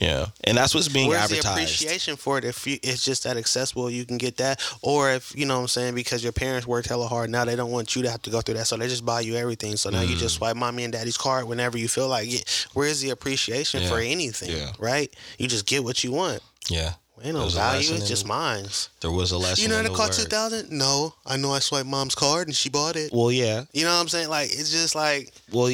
[0.00, 3.36] yeah, and that's what's being Where's the appreciation for it if you, it's just that
[3.36, 4.60] accessible you can get that?
[4.82, 7.56] Or if you know what I'm saying because your parents worked hella hard now they
[7.56, 9.76] don't want you to have to go through that so they just buy you everything.
[9.76, 10.20] So now you Mm.
[10.20, 12.66] just swipe mommy and daddy's card whenever you feel like it.
[12.74, 14.72] Where's the appreciation for anything Yeah.
[14.78, 15.12] right?
[15.38, 16.42] You just get what you want.
[16.68, 16.92] Yeah,
[17.24, 18.66] ain't no value it's just mine
[19.00, 19.62] there was a lesson.
[19.62, 21.14] you know the cost 2000 no.
[21.26, 23.10] I know I swiped mom's card and she bought it.
[23.12, 23.64] Well, yeah.
[23.72, 24.28] you know what I'm saying?
[24.28, 25.72] Like it's just like Well,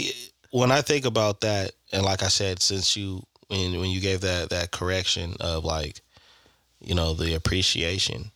[0.50, 4.20] when I think about that, and like I said, since you when when you gave
[4.22, 6.00] that that correction of like,
[6.80, 8.30] you know, the appreciation,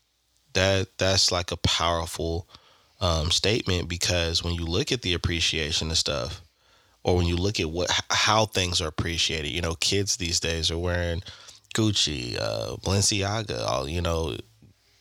[0.54, 2.48] that that's like a powerful
[3.00, 6.42] um, statement because when you look at the appreciation of stuff,
[7.04, 10.70] or when you look at what how things are appreciated, you know, kids these days
[10.70, 11.22] are wearing
[11.74, 14.36] Gucci, uh, Balenciaga, all you know,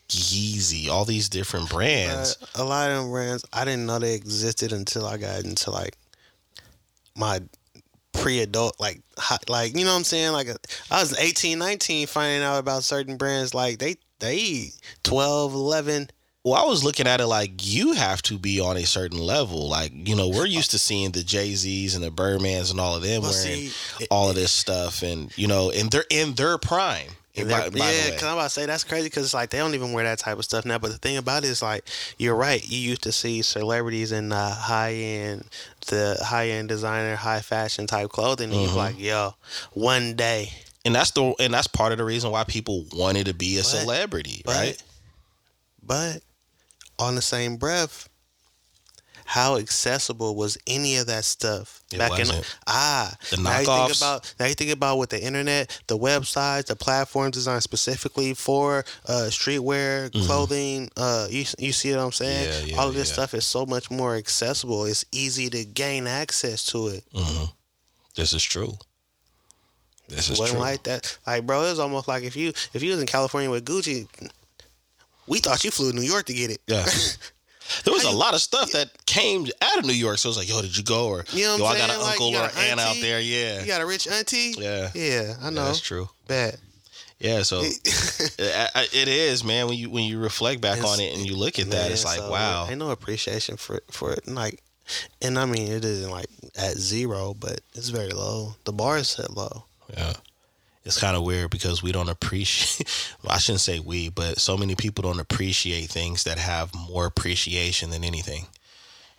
[0.10, 2.38] Yeezy, all these different brands.
[2.42, 5.72] Uh, a lot of them brands, I didn't know they existed until I got into
[5.72, 5.98] like
[7.16, 7.42] my
[8.18, 10.32] pre-adult, like, hi- like you know what I'm saying?
[10.34, 10.56] Like, uh,
[10.92, 13.54] I was 18, 19, finding out about certain brands.
[13.54, 14.72] Like they, they
[15.04, 16.10] 12, 11.
[16.44, 19.68] Well, I was looking at it like you have to be on a certain level.
[19.68, 22.96] Like, you know, we're used to seeing the Jay Z's and the Birdmans and all
[22.96, 26.06] of them Well, wearing see, it- all of this stuff, and you know, and they're
[26.10, 27.10] in their prime.
[27.46, 29.92] By, yeah, because I'm about to say that's crazy because it's like they don't even
[29.94, 30.78] wear that type of stuff now.
[30.80, 31.86] But the thing about it is like
[32.18, 32.66] you're right.
[32.68, 35.46] You used to see celebrities in the high end,
[35.88, 38.66] the high end designer, high fashion type clothing, and Mm-hmm.
[38.68, 39.36] you're like, yo,
[39.74, 40.52] one day,
[40.86, 43.60] and that's the and that's part of the reason why people wanted to be a
[43.60, 44.84] But- celebrity, but, right?
[45.84, 46.22] But
[47.00, 48.10] on the same breath,
[49.30, 52.56] how accessible was any of that stuff It in wasn't.
[52.66, 53.44] ah The knockoffs.
[53.44, 57.34] now you think about now you think about with the internet, the websites, the platforms
[57.34, 60.90] designed specifically for uh, streetwear, clothing.
[60.96, 62.48] Uh, you you see what I'm saying?
[62.50, 62.68] Mm-hmm.
[62.68, 63.14] Yeah, yeah, All of this yeah.
[63.16, 64.86] stuff is so much more accessible.
[64.86, 67.04] It's easy to gain access to it.
[67.14, 67.46] hmm
[68.16, 68.78] This is true.
[70.08, 70.66] This is wasn't true.
[70.70, 71.18] like that.
[71.28, 74.08] Like, bro, it was almost like if you if you was in California with Gucci,
[75.28, 76.62] we thought you flew to New York to get it.
[76.68, 76.86] yeah.
[77.84, 80.38] There was a lot of stuff that came out of New York, so it was
[80.38, 82.38] like, "Yo, did you go?" Or You know "Yo, I'm got an Like, uncle you
[82.38, 84.54] or got an aunt out there." Yeah, You got a rich auntie?
[84.58, 85.66] yeah, Yeah, I Yeah, know.
[85.66, 86.10] that's true.
[86.28, 86.58] bad.
[87.20, 89.68] Yeah, so it, is, man.
[89.68, 92.06] When you when you reflect back It's- on it and you look at that, it's
[92.06, 92.68] like, so wow.
[92.70, 94.28] Ain't no appreciation for for it.
[94.28, 94.62] Like,
[95.22, 98.56] and I mean, it isn't like at zero, but it's very low.
[98.66, 99.66] The bar is set low.
[99.96, 100.14] Yeah.
[100.88, 102.88] It's kind of weird because we don't appreciate,
[103.24, 107.06] well, I shouldn't say we, but so many people don't appreciate things that have more
[107.06, 108.48] appreciation than anything.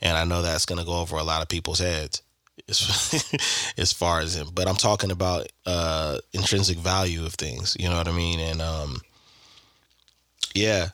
[0.01, 2.23] And I know that's going to go over a lot of people's heads
[2.69, 4.49] as, as far as him.
[4.53, 7.77] But I'm talking about uh, intrinsic value of things.
[7.79, 8.41] You know what I mean?
[8.41, 9.01] And um,
[10.55, 10.89] yeah,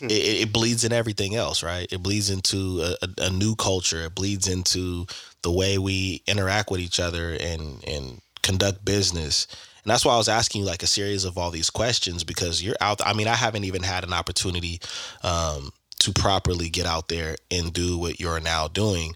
[0.00, 1.90] it, it it bleeds in everything else, right?
[1.90, 4.04] It bleeds into a, a, a new culture.
[4.04, 5.06] It bleeds into
[5.42, 9.46] the way we interact with each other and and conduct business.
[9.86, 12.60] And that's why I was asking you like a series of all these questions because
[12.60, 13.00] you're out.
[13.06, 14.80] I mean, I haven't even had an opportunity
[15.22, 15.70] um,
[16.00, 19.14] to properly get out there and do what you're now doing.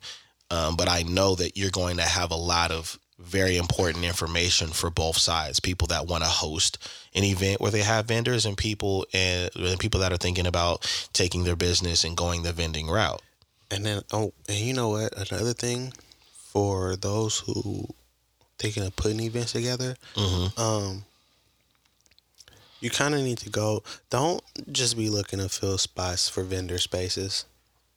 [0.48, 4.68] Um, but I know that you're going to have a lot of very important information
[4.68, 5.58] for both sides.
[5.58, 6.78] People that want to host
[7.16, 10.88] an event where they have vendors, and people and, and people that are thinking about
[11.12, 13.22] taking their business and going the vending route.
[13.72, 15.32] And then, oh, and you know what?
[15.32, 15.94] Another thing
[16.52, 17.88] for those who
[18.60, 20.60] thinking of putting events together, Mm-hmm.
[20.60, 21.04] um,
[22.80, 23.82] you kind of need to go.
[24.10, 27.44] Don't just be looking to fill spots for vendor spaces.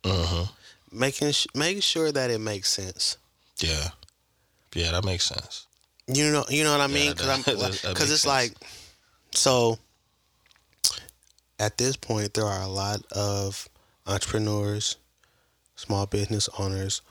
[0.04, 0.97] Mm-hmm.
[0.99, 3.17] Making sh- making sure that it makes sense.
[3.60, 3.89] Yeah,
[4.76, 5.67] yeah, that makes sense.
[6.08, 7.12] You know, you know what I mean?
[7.13, 7.39] Because I'm
[7.93, 8.26] because it's sense.
[8.26, 8.54] like
[9.32, 9.78] so.
[11.60, 13.69] At this point, there are a lot of
[14.06, 14.97] entrepreneurs,
[15.76, 17.02] small business owners,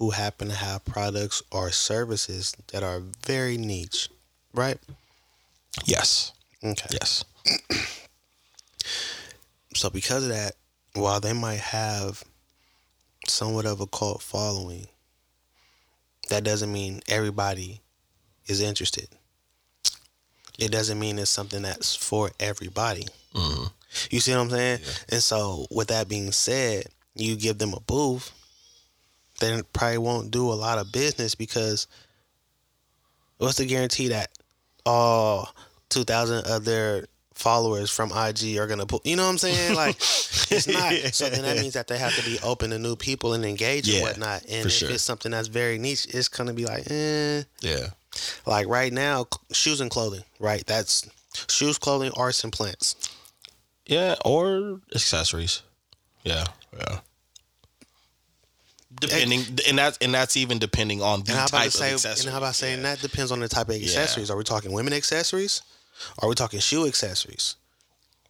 [0.00, 4.08] who happen to have products or services that are very niche,
[4.54, 4.78] right?
[5.84, 6.32] Yes,
[6.64, 6.88] Okay.
[6.90, 7.24] yes,
[9.74, 10.54] So because of that,
[10.94, 12.24] while they might have
[13.28, 14.88] somewhat of a cult following,
[16.28, 17.80] that doesn't mean everybody
[18.46, 19.08] is interested.
[20.58, 23.06] It doesn't mean it's something that's for everybody.
[23.34, 23.64] hmm
[24.10, 24.80] You see what I'm saying?
[25.10, 28.32] And so, with that being said, you give them a booth,
[29.40, 31.86] they probably won't do a lot of business because
[33.38, 34.30] what's the guarantee that
[34.86, 35.48] all
[35.90, 39.74] 2,000 of their followers from IG are going to put, you know what I'm saying?
[39.74, 40.92] Like, it's not.
[41.14, 43.88] So then that means that they have to be open to new people and engage
[43.88, 44.42] Yeah, and whatnot.
[44.48, 44.90] And if sure.
[44.90, 47.42] it's something that's very niche, it's going to be like, eh.
[47.60, 47.86] yeah,
[48.46, 50.64] Like right now, shoes and clothing, right?
[50.66, 51.08] That's
[51.48, 52.94] shoes, clothing, arts, and plants.
[53.86, 55.62] yeah, or accessories.
[56.24, 56.44] Yeah,
[56.76, 56.98] yeah.
[59.00, 62.26] Depending, and that's and that's even depending on the And type to of say, accessory.
[62.26, 62.94] and how about saying Yeah.
[62.94, 64.30] that depends on the type of accessories.
[64.30, 65.62] Are we talking women accessories?
[66.20, 67.56] Are we talking shoe accessories?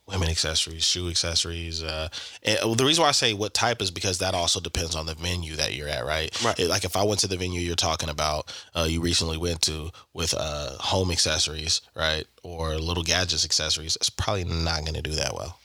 [0.07, 1.85] women accessories, shoe accessories.
[1.85, 2.09] Uh,
[2.43, 5.07] and well, the reason why I say what type is because that also depends on
[5.07, 6.37] the venue that you're at, right?
[6.43, 6.59] Right.
[6.59, 9.63] It- like if I went to the venue you're talking about, uh, you recently went
[9.63, 15.03] to with uh, home accessories, right, or little gadgets accessories, it's probably not going to
[15.03, 15.61] do that well,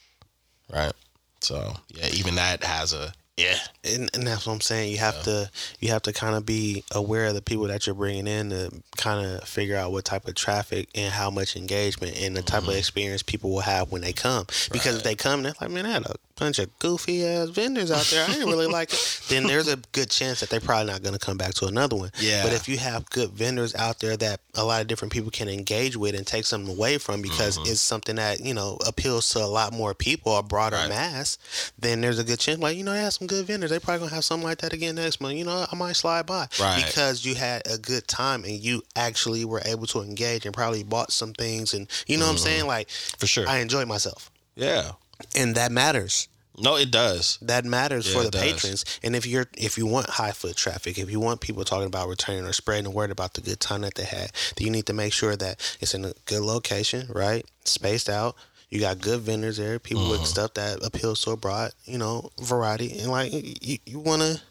[0.72, 0.94] right?
[1.42, 4.94] So yeah, even that has a yeah, And, and that's what I'm saying.
[4.94, 5.50] You have to
[5.82, 8.72] you have to kind of be aware of the people that you're bringing in to
[8.96, 12.64] kind of figure out what type of traffic and how much engagement and the type
[12.64, 12.78] of mm-hmm.
[12.78, 14.46] experience people will have when they come.
[14.72, 17.92] Because if they come, they're like, man, I had a bunch of goofy ass vendors
[17.92, 18.26] out there.
[18.28, 19.22] I didn't really like it.
[19.30, 21.96] Then there's a good chance that they're probably not going to come back to another
[21.96, 22.12] one.
[22.20, 22.44] Yeah.
[22.44, 25.50] But if you have good vendors out there that a lot of different people can
[25.50, 27.72] engage with and take something away from because mm-hmm.
[27.72, 30.90] it's something that you know appeals to a lot more people, a broader Right.
[30.90, 31.38] mass,
[31.80, 32.60] then there's a good chance.
[32.60, 33.72] Like you know, they have some good vendors.
[33.72, 35.36] They probably gonna have something like that again next month.
[35.36, 36.84] You know, I might slide by Right.
[36.86, 40.84] because you had a good time and you actually were able to engage and probably
[40.84, 42.44] bought some things and you know what I'm mm-hmm.
[42.44, 42.68] saying.
[42.68, 43.48] Like for sure.
[43.48, 44.92] I enjoyed myself, yeah.
[45.36, 46.28] And that matters.
[46.58, 47.38] No, it does.
[47.42, 48.86] That matters Yeah, for the patrons.
[49.04, 52.08] And if you're if you want high foot traffic, if you want people talking about
[52.08, 54.86] returning or spreading the word about the good time that they had, then you need
[54.86, 57.46] to make sure that it's in a good location, right?
[57.66, 58.36] Spaced out.
[58.70, 60.12] You got good vendors there, people Mm-hmm.
[60.12, 64.22] with stuff that appeals to a broad, you know, variety, and like you, you want
[64.22, 64.42] to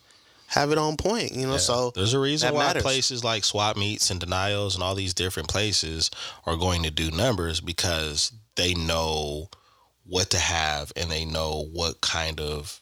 [0.49, 1.57] have it on point, you know.
[1.57, 2.83] So There's a reason why matters.
[2.83, 6.11] places like swap meets and denials and all these different places
[6.47, 9.49] are going to do numbers because they know
[10.07, 12.81] what to have and they know what kind of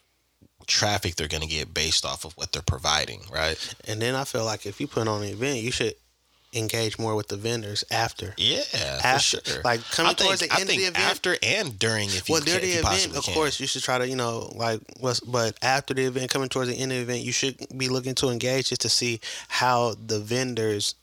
[0.67, 3.75] traffic they're going to get based off of what they're providing, right?
[3.87, 5.95] And then I feel like if you put on an event, you should
[6.55, 8.35] engage more with the vendors after.
[8.37, 8.61] Yeah,
[9.03, 9.63] After- for sure.
[9.63, 12.35] like, coming think, towards the I end of the event- after and during, if you
[12.35, 13.35] well, during can, the event, of can.
[13.35, 16.69] course, you should try to, you know, like, what's, but after the event, coming towards
[16.71, 19.95] the end of the event, you should be looking to engage just to see how
[20.07, 20.95] the vendors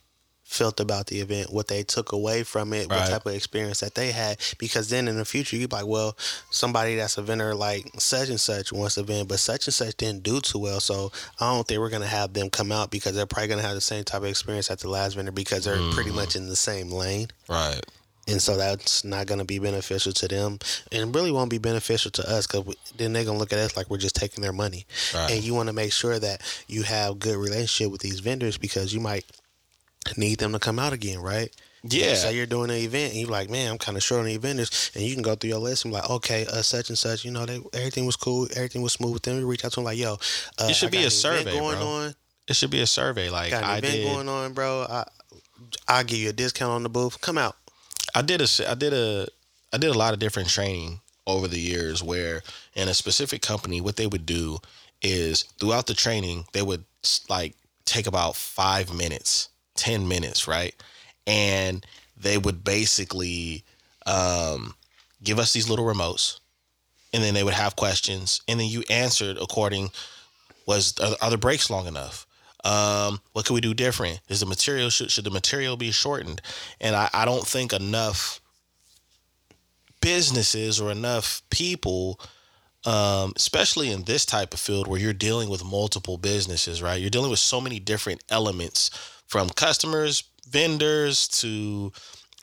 [0.50, 3.94] felt about the event, what they took away from it, what type of experience that
[3.94, 4.38] they had.
[4.58, 6.18] Because then in the future, you'd be like, well,
[6.50, 9.96] somebody that's a vendor like such and such wants to vend, but such and such
[9.96, 10.80] didn't do too well.
[10.80, 13.62] So I don't think we're going to have them come out because they're probably going
[13.62, 16.30] to have the same type of experience at the last vendor because they're pretty much
[16.30, 16.38] mm.
[16.38, 17.28] in the same lane.
[17.48, 17.80] right?
[18.28, 20.60] and so that's not going to be beneficial to them
[20.92, 23.76] and really won't be beneficial to us because then they're going to look at us
[23.76, 24.86] like we're just taking their money
[25.16, 25.32] Right.
[25.32, 28.94] and you want to make sure that you have good relationship with these vendors because
[28.94, 29.26] you might
[30.18, 32.16] need them to come out again right Yeah.
[32.16, 34.36] Say you're doing an event and you're like, man, I'm kind of short on the
[34.38, 36.98] vendors, and you can go through your list and be like, okay, uh, such and
[36.98, 39.40] such, you know, they everything was cool, everything was smooth with them.
[39.40, 40.14] You reach out to them like, yo,
[40.58, 41.88] uh, It should be a survey, going bro.
[41.88, 42.16] on.
[42.50, 43.30] It should be a survey.
[43.30, 44.06] Like Got an I event did.
[44.14, 44.86] going on, bro.
[44.90, 45.06] I
[45.88, 47.22] I'll give you a discount on the booth.
[47.22, 47.56] Come out.
[48.16, 49.28] I did a, I did a
[49.72, 52.42] I did a lot of different training over the years where
[52.74, 54.58] in a specific company what they would do
[55.02, 56.84] is throughout the training they would
[57.30, 60.76] like take about 5 minutes, 10 minutes, right?
[61.26, 61.86] And
[62.18, 63.64] they would basically
[64.06, 64.76] um
[65.24, 66.40] give us these little remotes
[67.14, 69.92] and then they would have questions and then you answered according
[70.66, 72.28] was are, the breaks long enough?
[72.64, 74.20] Um, what can we do different?
[74.28, 76.42] Is the material should, should the material be shortened?
[76.80, 78.42] And I, I don't think enough
[80.02, 82.20] businesses or enough people
[82.86, 87.02] um, especially in this type of field where you're dealing with multiple businesses right?
[87.02, 88.92] You're dealing with so many different elements
[89.30, 91.94] from customers vendors to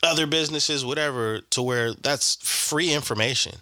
[0.01, 3.53] other businesses whatever to where that's free information.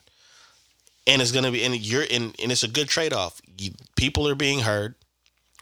[1.08, 3.42] And it's gonna be and you're in and it's a good trade-off.
[3.98, 4.96] People are being heard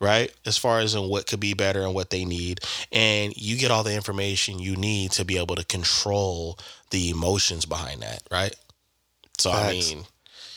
[0.02, 0.34] right?
[0.45, 2.60] As far as in what could be better and what they need.
[2.91, 7.65] And you get all the information you need to be able to control the emotions
[7.65, 8.56] behind that right?
[9.38, 10.04] So i mean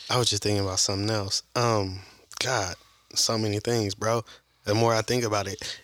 [0.09, 1.43] I was just thinking about something else.
[1.55, 1.99] Um,
[2.39, 2.75] God,
[3.13, 4.23] so many things, bro.
[4.63, 5.79] The more I think about it,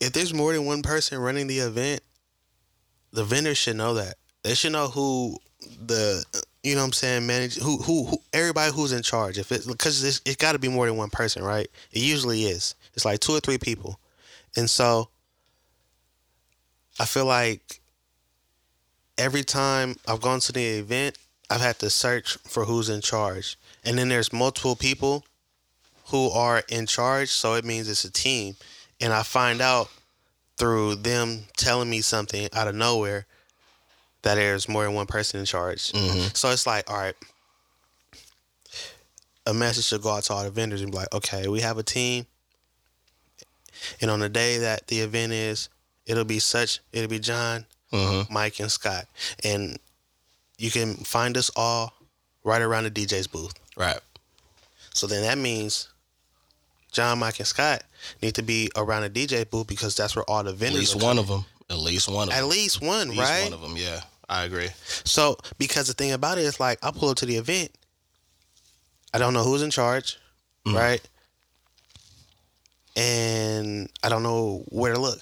[0.00, 2.00] if there's more than one person running the event,
[3.12, 4.14] the vendor should know that.
[4.42, 5.38] They should know who
[5.84, 6.24] the
[6.62, 9.38] you know what I'm saying manage who who, who everybody who's in charge.
[9.38, 11.68] If it because it's, it's got to be more than one person, right?
[11.92, 12.74] It usually is.
[12.94, 14.00] It's like two or three people,
[14.56, 15.10] and so
[16.98, 17.80] I feel like
[19.18, 21.18] every time I've gone to the event,
[21.50, 23.58] I've had to search for who's in charge.
[23.84, 25.24] And then there's multiple people
[26.06, 28.56] who are in charge, so it means it's a team.
[29.00, 29.88] And I find out
[30.56, 33.26] through them telling me something out of nowhere
[34.22, 35.92] that there's more than one person in charge.
[35.92, 36.36] Mhm.
[36.36, 37.14] So it's like, all right,
[39.46, 41.78] a message should go out to all the vendors and be like, okay, we have
[41.78, 42.26] a team.
[44.00, 45.70] And on the day that the event is,
[46.04, 48.28] it'll be such, it'll be John, mhm.
[48.30, 49.06] Mike, and Scott.
[49.42, 49.78] And
[50.58, 51.94] you can find us all
[52.44, 53.54] right around the DJ's booth.
[53.76, 54.00] right
[54.92, 55.88] So then that means
[56.90, 57.82] John, Mike, and Scott
[58.22, 60.76] need to be around a DJ booth because that's where all the vendors.
[60.94, 63.16] at least are one of them at least one of At them least one, at
[63.16, 63.44] least right?
[63.44, 64.68] one of them yeah i agree
[65.04, 67.70] So because the thing about it is like I pull up to the event,
[69.14, 70.18] I don't know who's in charge,
[70.66, 70.74] Mhm.
[70.74, 71.00] right?
[72.96, 75.20] And I don't know where to look.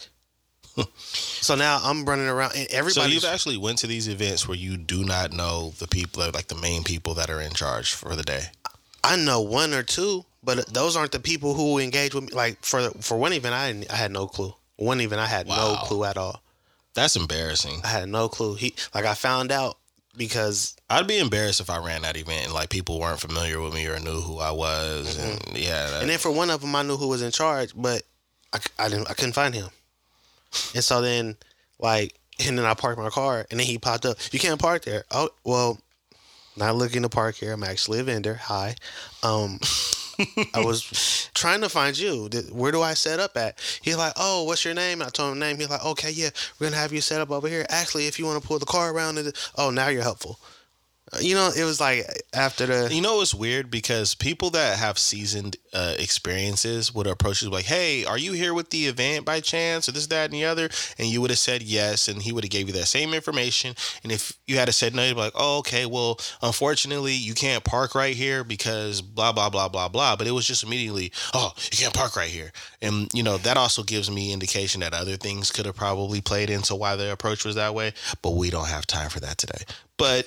[1.03, 3.09] so now I'm running around and everybody.
[3.11, 6.47] so you've actually went to these events where you do not know the people like
[6.49, 8.45] the main people that are in charge for the day
[9.03, 10.25] I know one or two,
[10.57, 12.31] but those aren't the people who engage with me.
[12.33, 14.55] Like for for one event, I didn't, I had no clue.
[14.77, 16.41] One event, I had no clue at all.
[16.95, 18.55] that's embarrassing I had no clue.
[18.55, 19.77] He like I found out
[20.17, 23.75] because I'd be embarrassed if I ran that event and like people weren't familiar with
[23.75, 26.75] me or knew who I was, and yeah, that- And then for one of them,
[26.75, 28.03] I knew who was in charge, but
[28.53, 29.69] I, I didn't I couldn't find him.
[30.75, 31.37] And so then
[31.79, 32.15] like
[32.47, 34.17] and then I parked my car and then he popped up.
[34.33, 35.05] You can't park there.
[35.11, 35.79] Oh well,
[36.57, 37.53] not looking to park here.
[37.53, 38.35] I'm actually a vendor.
[38.35, 38.75] Hi.
[39.23, 39.59] Um
[40.55, 42.29] I was trying to find you.
[42.51, 43.59] Where do I set up at?
[43.83, 45.03] He's like, Oh, what's your name?
[45.03, 45.57] I told him name.
[45.59, 47.65] He's like, Okay, yeah, we're gonna have you set up over here.
[47.69, 50.39] Actually, if you want to pull the car around, it- oh, now you're helpful.
[51.21, 54.99] You know, it was like after the You know it's weird because people that have
[54.99, 59.41] seasoned uh, experiences would approach you like, "Hey, are you here with the event by
[59.41, 60.69] chance, or this, that, and the other?"
[60.99, 63.75] And you would have said yes, and he would have gave you that same information.
[64.03, 65.87] And if you had said no, you'd be like, "Oh, okay.
[65.87, 70.33] Well, unfortunately, you can't park right here because blah blah blah blah blah." But it
[70.33, 74.11] was just immediately, "Oh, you can't park right here," and you know that also gives
[74.11, 77.75] me indication that other things could have probably played into why the approach was that
[77.75, 77.95] way.
[78.21, 79.65] But we don't have time for that today.
[79.97, 80.27] But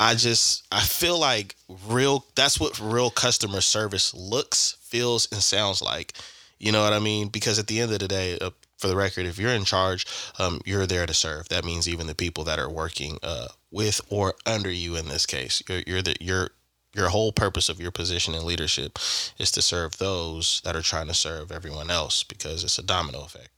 [0.00, 1.56] I just I feel like
[1.88, 6.14] real that's what real customer service looks, feels and sounds like.
[6.58, 7.28] You know what I mean?
[7.28, 10.06] Because at the end of the day, uh, for the record, if you're in charge,
[10.38, 11.48] um, you're there to serve.
[11.48, 15.26] That means even the people that are working uh, with or under you in this
[15.26, 16.50] case, you're, you're the your
[16.94, 18.98] your whole purpose of your position in leadership
[19.38, 23.22] is to serve those that are trying to serve everyone else because it's a domino
[23.22, 23.50] effect,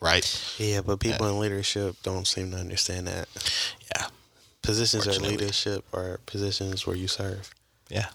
[0.00, 0.54] right?
[0.58, 3.28] Yeah, but people in leadership don't seem to understand that.
[3.94, 4.06] Yeah,
[4.66, 5.36] Positions are Fortunately.
[5.38, 7.50] leadership are positions where you serve.
[7.88, 8.06] yeah.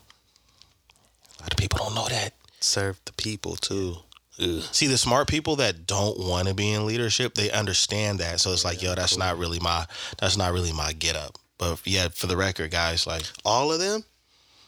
[1.39, 2.33] A lot of people don't know that.
[2.59, 3.95] Serve the people too.
[4.39, 4.61] Ugh.
[4.71, 8.39] See, the smart people that don't want to be in leadership, they understand that.
[8.41, 9.87] So it's like, yo, that's not really my
[10.19, 11.37] that's not really my get up.
[11.57, 14.03] But yeah, for the record, guys, like, All of them?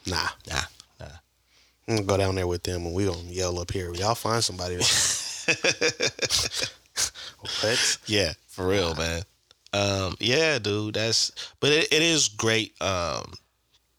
[0.07, 0.27] Nah.
[0.47, 0.61] nah,
[0.99, 1.05] nah.
[1.87, 3.93] I'm gonna go down there with them and we gonna yell up here.
[3.93, 4.75] Y'all find somebody.
[7.61, 7.97] what?
[8.07, 9.23] Yeah, for real, man.
[9.73, 13.33] Um, yeah, dude, that's but it, it is great um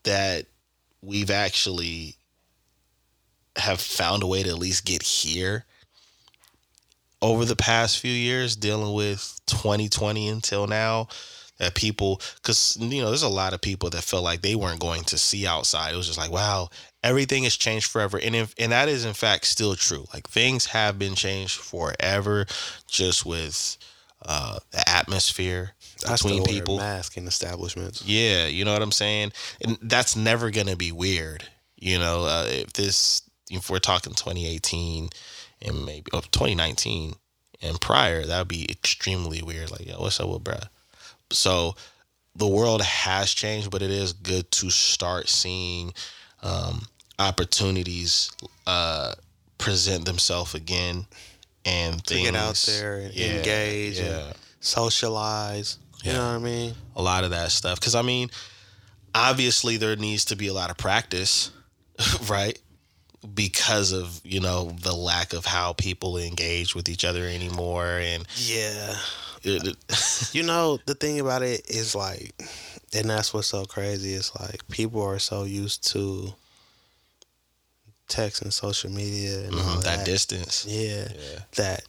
[0.05, 0.47] that
[1.03, 2.17] we've actually
[3.57, 5.65] have found a way to at least get here.
[7.23, 11.09] Over the past few years dealing with 2020 until now
[11.59, 14.81] that people because you know there's a lot of people that felt like they weren't
[14.81, 15.95] going to see outside.
[15.95, 16.69] It was just like wow
[17.05, 18.19] everything has changed forever.
[18.19, 20.07] And if, and that is in fact still true.
[20.13, 22.47] Like things have been changed forever
[22.89, 23.77] just with
[24.25, 25.73] uh the atmosphere
[26.07, 28.03] I still between wear people mask in establishments.
[28.05, 29.33] yeah, you know what I'm saying?
[29.63, 31.45] And that's never going to be weird.
[31.77, 35.09] You know, uh, if this, if we're talking 2018
[35.63, 37.15] and maybe oh, 2019
[37.63, 39.71] and prior, that would be extremely weird.
[39.71, 40.69] Like, yo, what's up with bruh?
[41.31, 41.75] So
[42.37, 45.95] the world has changed, but it is good to start seeing
[46.43, 46.87] um,
[47.19, 48.31] opportunities
[48.67, 49.15] uh,
[49.59, 51.07] present themselves again
[51.65, 52.27] and To things.
[52.31, 54.05] get out there and Yeah, engage yeah.
[54.29, 55.79] and socialize.
[56.03, 56.19] You Yeah.
[56.19, 56.75] know what I mean?
[56.97, 57.81] a lot of that stuff.
[57.81, 58.31] Because I mean,
[59.15, 61.51] obviously there needs to be a lot of practice,
[62.29, 62.59] right?
[63.35, 68.27] Because of you know the lack of how people engage with each other anymore, and
[68.37, 68.97] Yeah.
[70.33, 72.35] You know, the thing about it is like,
[72.95, 74.15] and that's what's so crazy.
[74.15, 76.33] Is like people are so used to
[78.15, 79.99] text and social media and all mhm, that.
[79.99, 80.65] that distance.
[80.69, 81.39] Yeah, Yeah.
[81.57, 81.83] that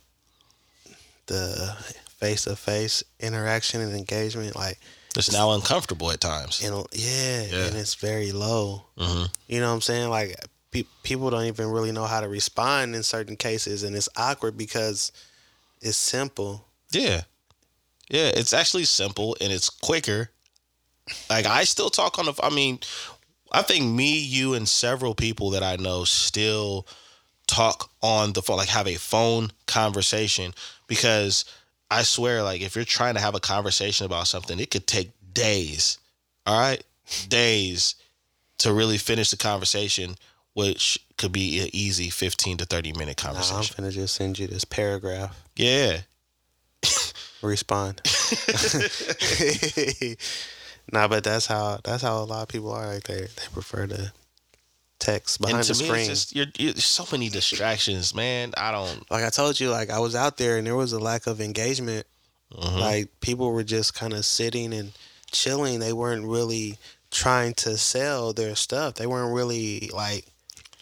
[1.27, 1.75] the
[2.19, 4.79] face to face interaction and engagement, like,
[5.15, 6.61] It's now uncomfortable at times.
[6.61, 7.65] you know, yeah, Yeah.
[7.67, 8.85] and it's very low.
[8.97, 10.09] hmm You know what I'm saying?
[10.09, 10.35] Like,
[10.71, 14.57] pe- people don't even really know how to respond in certain cases, and it's awkward
[14.57, 15.11] because
[15.81, 16.65] it's simple.
[16.91, 17.23] Yeah,
[18.09, 18.27] yeah.
[18.27, 20.31] It's actually simple and it's quicker.
[21.29, 22.33] Like I still talk on the.
[22.41, 22.79] I mean,
[23.51, 26.85] I think me, you, and several people that I know still
[27.47, 30.53] talk on the phone, like have a phone conversation
[30.87, 31.45] because
[31.91, 35.11] I swear, like if you're trying to have a conversation about something, it could take
[35.33, 35.97] days.
[36.45, 36.83] All right,
[37.27, 37.95] days
[38.59, 40.15] to really finish the conversation,
[40.53, 44.47] which could be an easy 15 to 30 minute Nah, I'm gonna just send you
[44.47, 45.39] this paragraph.
[45.55, 46.01] yeah.
[47.41, 48.01] Respond.
[50.91, 52.87] nah, but that's how that's how a lot of people are.
[52.93, 54.11] Like they they prefer to
[54.99, 56.05] text behind and to the me, screen.
[56.07, 58.53] just you're, you're there's so many distractions, man.
[58.57, 59.09] I don't.
[59.11, 61.41] like I told you, like I was out there and there was a lack of
[61.41, 62.05] engagement.
[62.53, 62.79] Mhm.
[62.79, 64.91] Like people were just kind of sitting and
[65.31, 65.79] chilling.
[65.79, 66.77] They weren't really
[67.11, 68.95] trying to sell their stuff.
[68.95, 70.25] They weren't really like,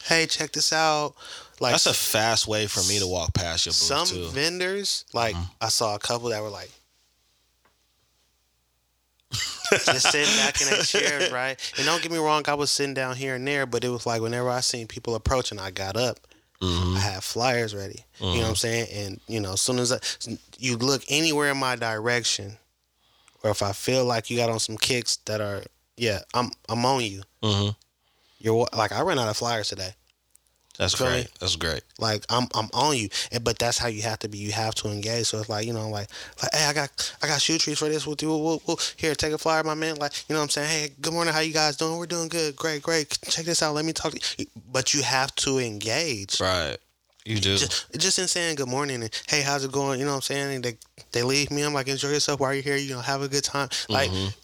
[0.03, 1.15] "Hey, check this out."
[1.59, 4.27] Like That's a fast way for me to walk past your booth some too.
[4.29, 5.49] vendors, like Mhm.
[5.61, 6.71] I saw a couple that were like
[9.71, 11.59] just sitting back in their chairs, right?
[11.77, 14.05] And don't get me wrong, I was sitting down here and there, but it was
[14.05, 16.19] like whenever I seen people approaching, I got up.
[16.61, 16.95] Mhm.
[16.95, 18.05] I had flyers ready.
[18.19, 18.87] You know what I'm saying?
[18.93, 19.99] And you know, as soon as I,
[20.57, 22.57] you look anywhere in my direction,
[23.43, 25.63] or if I feel like you got on some kicks that are,
[25.97, 27.23] yeah, I'm I'm on you.
[27.41, 27.75] Mhm.
[28.39, 29.93] You're like I ran out of flyers today.
[30.79, 31.13] That's Feel me?
[31.13, 31.39] great.
[31.39, 31.81] That's great.
[31.99, 34.39] Like I'm I'm on you, and but that's how you have to be.
[34.39, 35.27] You have to engage.
[35.27, 36.07] So it's like you know, like
[36.41, 38.07] like hey, I got I got shoe trees for this.
[38.07, 38.29] We'll do.
[38.29, 39.95] We'll, we'll, here, take a flyer, my man.
[39.97, 41.33] Like you know, what I'm saying, hey, good morning.
[41.33, 41.97] How you guys doing?
[41.99, 42.55] We're doing good.
[42.55, 43.17] Great, great.
[43.29, 43.75] Check this out.
[43.75, 44.13] Let me talk.
[44.13, 44.45] to you.
[44.71, 46.39] But you have to engage.
[46.41, 46.77] Right.
[47.25, 47.55] You do.
[47.55, 49.97] Just, just in saying good morning and hey, how's it going?
[49.99, 50.55] You know what I'm saying?
[50.55, 50.77] And they
[51.11, 51.61] they leave me.
[51.61, 52.75] I'm like, enjoy yourself while you're here.
[52.75, 53.69] You know, have a good time.
[53.87, 54.35] Like, Mhm.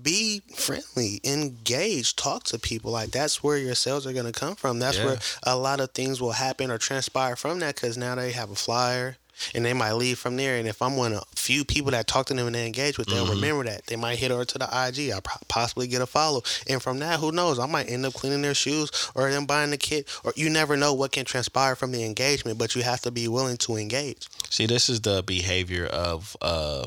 [0.00, 2.90] Be friendly, engage, talk to people.
[2.92, 4.78] Like that's where your sales are gonna come from.
[4.78, 5.04] That's Yeah.
[5.06, 7.74] where a lot of things will happen or transpire from that.
[7.76, 9.16] Because now they have a flyer.
[9.52, 10.56] And they might leave from there.
[10.58, 13.08] And if I'm one of few people that talk to them and they engage with,
[13.08, 13.30] they'll Mhm.
[13.30, 13.84] remember that.
[13.88, 15.10] They might hit over to the IG.
[15.10, 16.44] I'll possibly get a follow.
[16.68, 17.58] And from that, who knows?
[17.58, 20.06] I might end up cleaning their shoes or them buying the kit.
[20.22, 23.26] Or you never know what can transpire from the engagement, but you have to be
[23.26, 24.28] willing to engage.
[24.50, 26.86] See, this is the behavior of uh,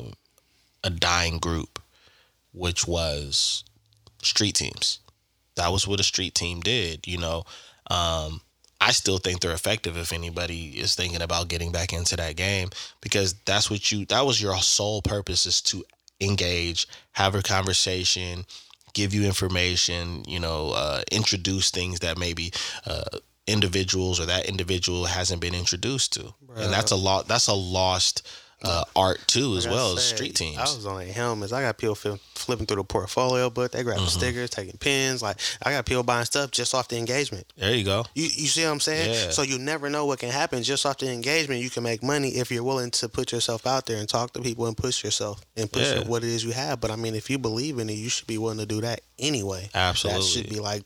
[0.82, 1.78] a dying group,
[2.58, 3.64] which was
[4.22, 4.98] street teams.
[5.54, 7.06] That was what a street team did.
[7.06, 7.44] You know,
[7.90, 8.40] um,
[8.80, 12.70] I still think they're effective if anybody is thinking about getting back into that game
[13.00, 14.04] because that's what you.
[14.06, 15.84] That was your sole purpose is to
[16.20, 18.44] engage, have a conversation,
[18.92, 20.24] give you information.
[20.26, 22.52] You know, uh, introduce things that maybe.
[22.86, 23.04] Uh,
[23.46, 28.28] individuals or that individual hasn't been introduced to and that's a lot that's a lost
[28.64, 30.58] uh, art too, as Like well as street teams.
[30.58, 31.52] I was on helmets.
[31.52, 33.70] I got people flipping, flipping through the portfolio book.
[33.72, 34.18] They grabbing Mm-hmm.
[34.18, 35.22] stickers, taking pins.
[35.22, 37.46] Like I got people buying stuff just off the engagement.
[37.56, 38.04] there you go.
[38.14, 39.12] You you see what I'm saying?
[39.12, 39.30] Yeah.
[39.30, 41.60] So you never know what can happen just off the engagement.
[41.62, 44.40] You can make money if you're willing to put yourself out there and talk to
[44.40, 46.00] people and push yourself and push Yeah.
[46.08, 46.80] what it is you have.
[46.80, 49.00] But I mean, if you believe in it, you should be willing to do that
[49.18, 49.68] anyway.
[49.74, 50.20] Absolutely.
[50.20, 50.82] That should be like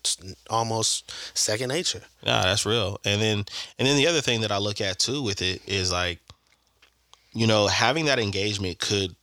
[0.51, 2.03] almost second nature.
[2.25, 3.01] Nah, that's real.
[3.05, 3.39] And then
[3.79, 6.21] and then the other thing that I look at too with it is like,
[7.33, 9.15] you know, having that engagement could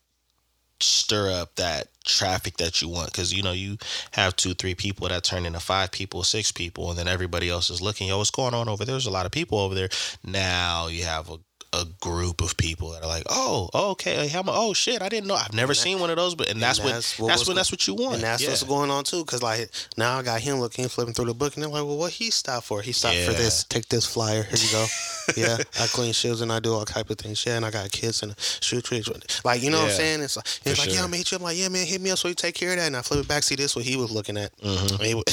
[0.81, 3.77] stir up that traffic that you want because you know you
[4.11, 7.69] have two three people that turn into five people six people and then everybody else
[7.69, 8.93] is looking yo what's going on over there?
[8.93, 9.89] There's a lot of people over there.
[10.23, 11.37] Now you have a
[11.71, 15.27] a group of people that are like, oh, okay, how mu- oh shit, I didn't
[15.27, 17.47] know, I've never seen one of those, but and that's what that's that's, what was
[17.47, 18.49] when that's what you want, And that's yeah.
[18.49, 21.53] what's going on too, because like now I got him looking, flipping through the book,
[21.55, 22.81] and they're like, "Well, what he stopped for?
[22.81, 23.63] He stopped for this.
[23.65, 24.43] Take this flyer.
[24.43, 24.85] Here you go.
[25.37, 27.45] yeah, I clean shoes and I do all type of things.
[27.45, 29.09] Yeah, and I got kids and shoe tricks.
[29.45, 30.21] Like you know what I'm saying?
[30.21, 31.01] It's like it's for like, yeah.
[31.03, 31.37] I'm gonna hit you.
[31.37, 32.87] I'm like, yeah, man, hit me up so you take care of that.
[32.87, 34.55] And I flip it back, see this what he was looking at.
[34.57, 35.03] Mhm.
[35.03, 35.23] He wa-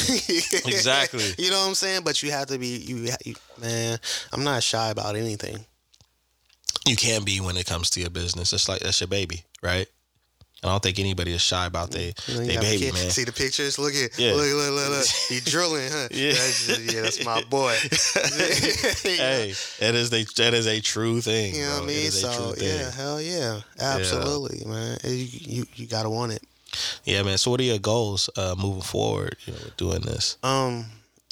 [0.66, 1.24] Exactly.
[1.38, 2.02] You know what I'm saying?
[2.04, 3.98] But you have to be you, you man.
[4.32, 5.64] I'm not shy about anything.
[6.86, 8.52] You can be when it comes to your business.
[8.52, 9.86] It's like that's your baby, right?
[10.64, 13.10] I don't think anybody is shy about their You know, they baby, man.
[13.10, 13.78] See the pictures?
[13.78, 14.32] Look at Yeah.
[14.32, 15.06] look, look, look, look.
[15.28, 16.08] He drilling, huh?
[16.10, 16.30] Yeah.
[16.32, 17.76] That's just- yeah, that's my boy.
[19.02, 21.54] hey, that is a that is a true thing.
[21.54, 22.10] You know what I mean?
[22.10, 24.98] So yeah, hell yeah, absolutely, man.
[25.04, 26.42] You, you you gotta want it.
[27.04, 27.38] Yeah, man.
[27.38, 29.36] So, what are your goals uh, moving forward?
[29.46, 30.36] You know, with doing this.
[30.42, 30.86] Um,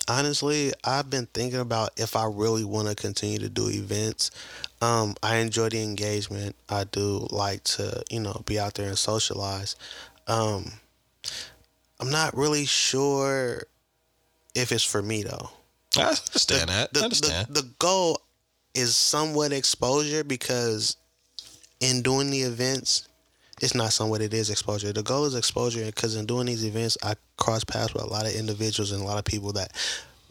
[0.08, 4.30] honestly, I've been thinking about if I really want to continue to do events.
[4.80, 6.56] Um, I enjoy the engagement.
[6.68, 9.76] I do like to, you know, be out there and socialize.
[10.26, 10.72] Um,
[12.00, 13.62] I'm not really sure
[14.54, 15.50] if it's for me though.
[15.96, 16.92] I understand that.
[16.92, 17.46] The, I understand.
[17.48, 18.20] The, the goal
[18.74, 20.96] is somewhat exposure because
[21.80, 23.08] in doing the events,
[23.62, 24.92] it's not somewhat it is exposure.
[24.92, 28.26] The goal is exposure because in doing these events, I cross paths with a lot
[28.26, 29.72] of individuals and a lot of people that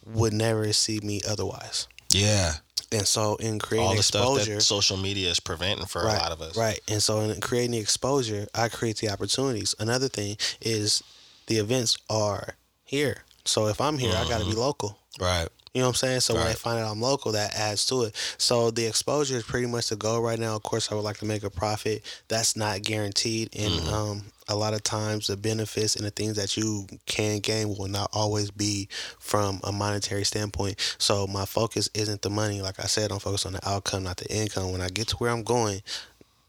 [0.06, 1.88] would never see me otherwise.
[2.10, 2.54] yeah,
[2.92, 6.16] And so in creating all the stuff exposure, that social media is preventing for right,
[6.16, 6.58] a lot of us.
[6.58, 6.80] right?
[6.88, 9.76] And so in creating the exposure, I create the opportunities.
[9.80, 11.02] Another thing is
[11.48, 13.24] the events are here.
[13.46, 14.60] So if I'm here, I got to be mm-hmm.
[14.60, 14.98] local.
[15.20, 15.48] Right.
[15.74, 16.20] You know what I'm saying?
[16.20, 18.16] So when they find out I'm local, that adds to it.
[18.38, 20.56] So the exposure is pretty much the goal right now.
[20.56, 22.04] Of course, I would like to make a profit.
[22.28, 23.94] That's not guaranteed, and Mm-hmm.
[23.94, 27.88] um, a lot of times the benefits and the things that you can gain will
[27.88, 30.96] not always be from a monetary standpoint.
[30.98, 32.62] So my focus isn't the money.
[32.62, 34.72] Like I said, I'm focused on the outcome, not the income.
[34.74, 35.82] When I get to where I'm going,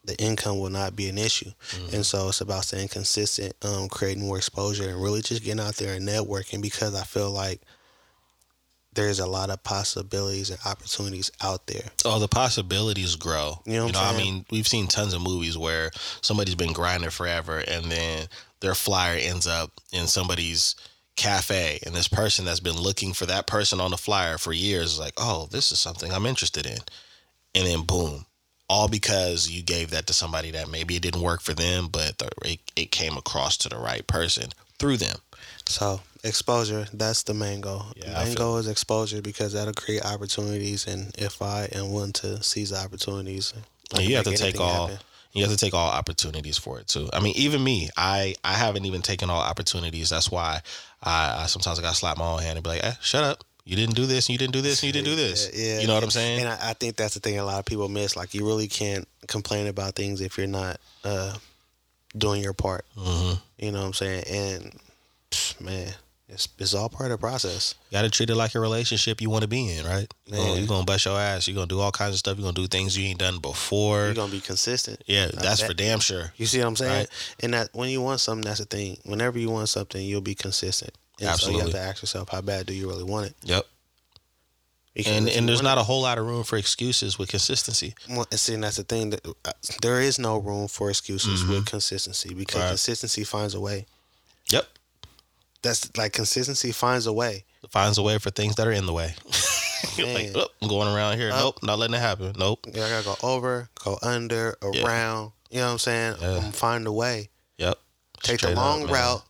[0.05, 1.51] the income will not be an issue.
[1.70, 1.95] Mm-hmm.
[1.95, 5.77] And so it's about staying consistent, um, creating more exposure, and really just getting out
[5.77, 7.61] there and networking because I feel like
[8.95, 11.90] there's a lot of possibilities and opportunities out there.
[12.05, 13.61] Oh, the possibilities grow.
[13.66, 15.90] You know what I'm I mean, we've seen tons of movies where
[16.20, 18.28] somebody's been grinding forever and then
[18.61, 20.76] their flyer ends up in somebody's
[21.16, 24.92] cafe and this person that's been looking for that person on the flyer for years
[24.92, 26.78] is like, "Oh, this is something I'm interested in."
[27.55, 28.26] And then boom,
[28.68, 32.18] all because you gave that to somebody that maybe it didn't work for them, but
[32.18, 35.18] the, it, it came across to the right person through them.
[35.66, 37.85] So exposure, that's the main goal.
[37.97, 42.43] Yeah, main goal is exposure because that'll create opportunities and if I am willing to
[42.43, 43.53] seize the opportunities,
[43.95, 45.05] And you have to take all happen.
[45.33, 47.09] you have to take all opportunities for it too.
[47.12, 50.11] I mean, even me, I I haven't even taken all opportunities.
[50.11, 50.61] That's why
[51.03, 53.45] I, I sometimes I got slap my own hand and be like, eh, shut up.
[53.66, 55.51] You didn't do this, and you didn't do this, and you didn't do this.
[55.55, 56.05] Yeah, you know what yeah.
[56.05, 56.41] I'm saying?
[56.41, 58.14] And I, I think that's the thing a lot of people miss.
[58.14, 61.35] Like you really can't complain about things if you're not uh,
[62.16, 62.85] doing your part.
[62.95, 64.25] hmm You know what I'm saying?
[64.31, 64.81] And
[65.61, 65.95] man,
[66.29, 67.75] it's it's all part of the process.
[67.91, 70.12] You got to treat it like a relationship you want to be in, right?
[70.27, 70.62] You're gonna, Man.
[70.62, 71.47] you gonna bust your ass.
[71.47, 72.39] You're gonna do all kinds of stuff.
[72.39, 74.07] You're gonna do things you ain't done before.
[74.07, 75.03] You're gonna be consistent.
[75.07, 76.33] yeah, that's for damn sure.
[76.37, 76.99] You see what I'm saying?
[77.01, 77.09] Right.
[77.41, 78.97] And that when you want something, that's the thing.
[79.05, 80.95] Whenever you want something, you'll be consistent.
[81.20, 83.35] And so you have to ask yourself, how bad do you really want it?
[83.45, 83.64] Yep.
[84.95, 87.95] Because And and there's not a whole lot of room for excuses with consistency.
[88.09, 89.11] it- well, and see, and that's the thing.
[89.11, 89.53] That uh,
[89.83, 92.62] there is no room for excuses with consistency because Mm-hmm.
[92.62, 92.68] Right.
[92.70, 93.87] consistency finds a way.
[95.65, 97.45] That's like consistency finds a way.
[97.71, 99.15] finds a way for things that are in the way.
[99.99, 101.31] Like, oh, I'm going around here.
[101.31, 101.39] Up.
[101.39, 102.33] Nope, not letting it happen.
[102.39, 102.67] Nope.
[102.73, 104.83] Yeah, I gotta go over, go under, Yeah.
[104.85, 105.33] around.
[105.51, 106.15] You know what I'm saying?
[106.21, 106.29] Yeah.
[106.39, 107.29] Um, find a way.
[107.59, 107.79] Yep.
[108.23, 108.93] Take Straight the long man.
[108.95, 109.23] route.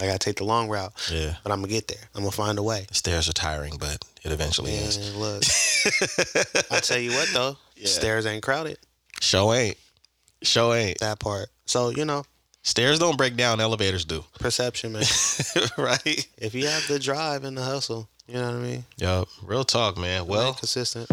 [0.00, 1.36] I gotta take the long route, Yeah.
[1.44, 2.08] but I'm gonna get there.
[2.14, 2.86] I'm gonna find a way.
[2.90, 4.98] Stairs are tiring, but it eventually is.
[4.98, 5.42] Man, look.
[6.72, 7.86] I tell you what though, Yeah.
[7.88, 8.78] stairs ain't crowded.
[9.20, 9.76] Show ain't.
[10.42, 10.98] Show ain't.
[10.98, 11.48] That part.
[11.66, 12.24] So you know,
[12.66, 14.24] Stairs don't break down, elevators do.
[14.40, 15.04] perception, man.
[15.78, 16.28] right?
[16.36, 18.84] if you have the drive and the hustle, you know what I mean.
[18.96, 19.28] Yup.
[19.44, 20.26] Real talk, man.
[20.26, 21.08] Well, consistent.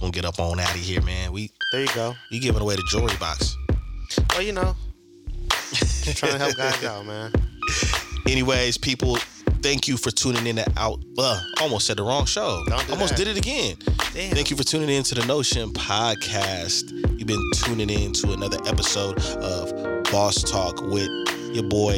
[0.00, 1.30] gonna get up on out of here, man.
[1.32, 2.14] We There you go.
[2.30, 3.54] You giving away the jewelry box.
[4.30, 4.74] Well, you know,
[6.14, 7.32] trying to help guys out, man.
[8.26, 9.16] Anyways, people,
[9.62, 11.04] thank you for tuning in to out.
[11.18, 12.64] Uh, almost said the wrong show.
[12.66, 13.18] Do almost that.
[13.18, 13.76] did it again.
[14.14, 14.34] Damn.
[14.34, 16.90] Thank you for tuning in to the Notion podcast.
[17.18, 21.08] You've been tuning in to another episode of Boss Talk with
[21.54, 21.96] your boy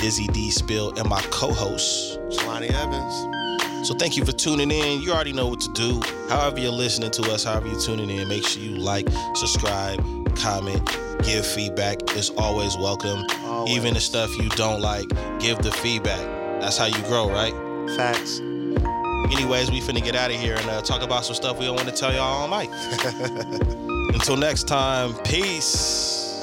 [0.00, 2.20] Dizzy D Spill and my co-host.
[2.30, 3.86] Jelani Evans.
[3.86, 5.02] So thank you for tuning in.
[5.02, 6.00] You already know what to do.
[6.28, 9.98] However you're listening to us, however you're tuning in, make sure you like, subscribe,
[10.36, 10.84] comment,
[11.22, 11.98] give feedback.
[12.16, 13.24] It's always welcome.
[13.44, 13.76] Always.
[13.76, 16.20] Even the stuff you don't like, give the feedback.
[16.60, 17.54] That's how you grow, right?
[17.96, 18.40] Facts.
[18.40, 21.76] Anyways, we finna get out of here and uh, talk about some stuff we don't
[21.76, 22.70] want to tell y'all on mic.
[24.14, 26.37] Until next time, peace.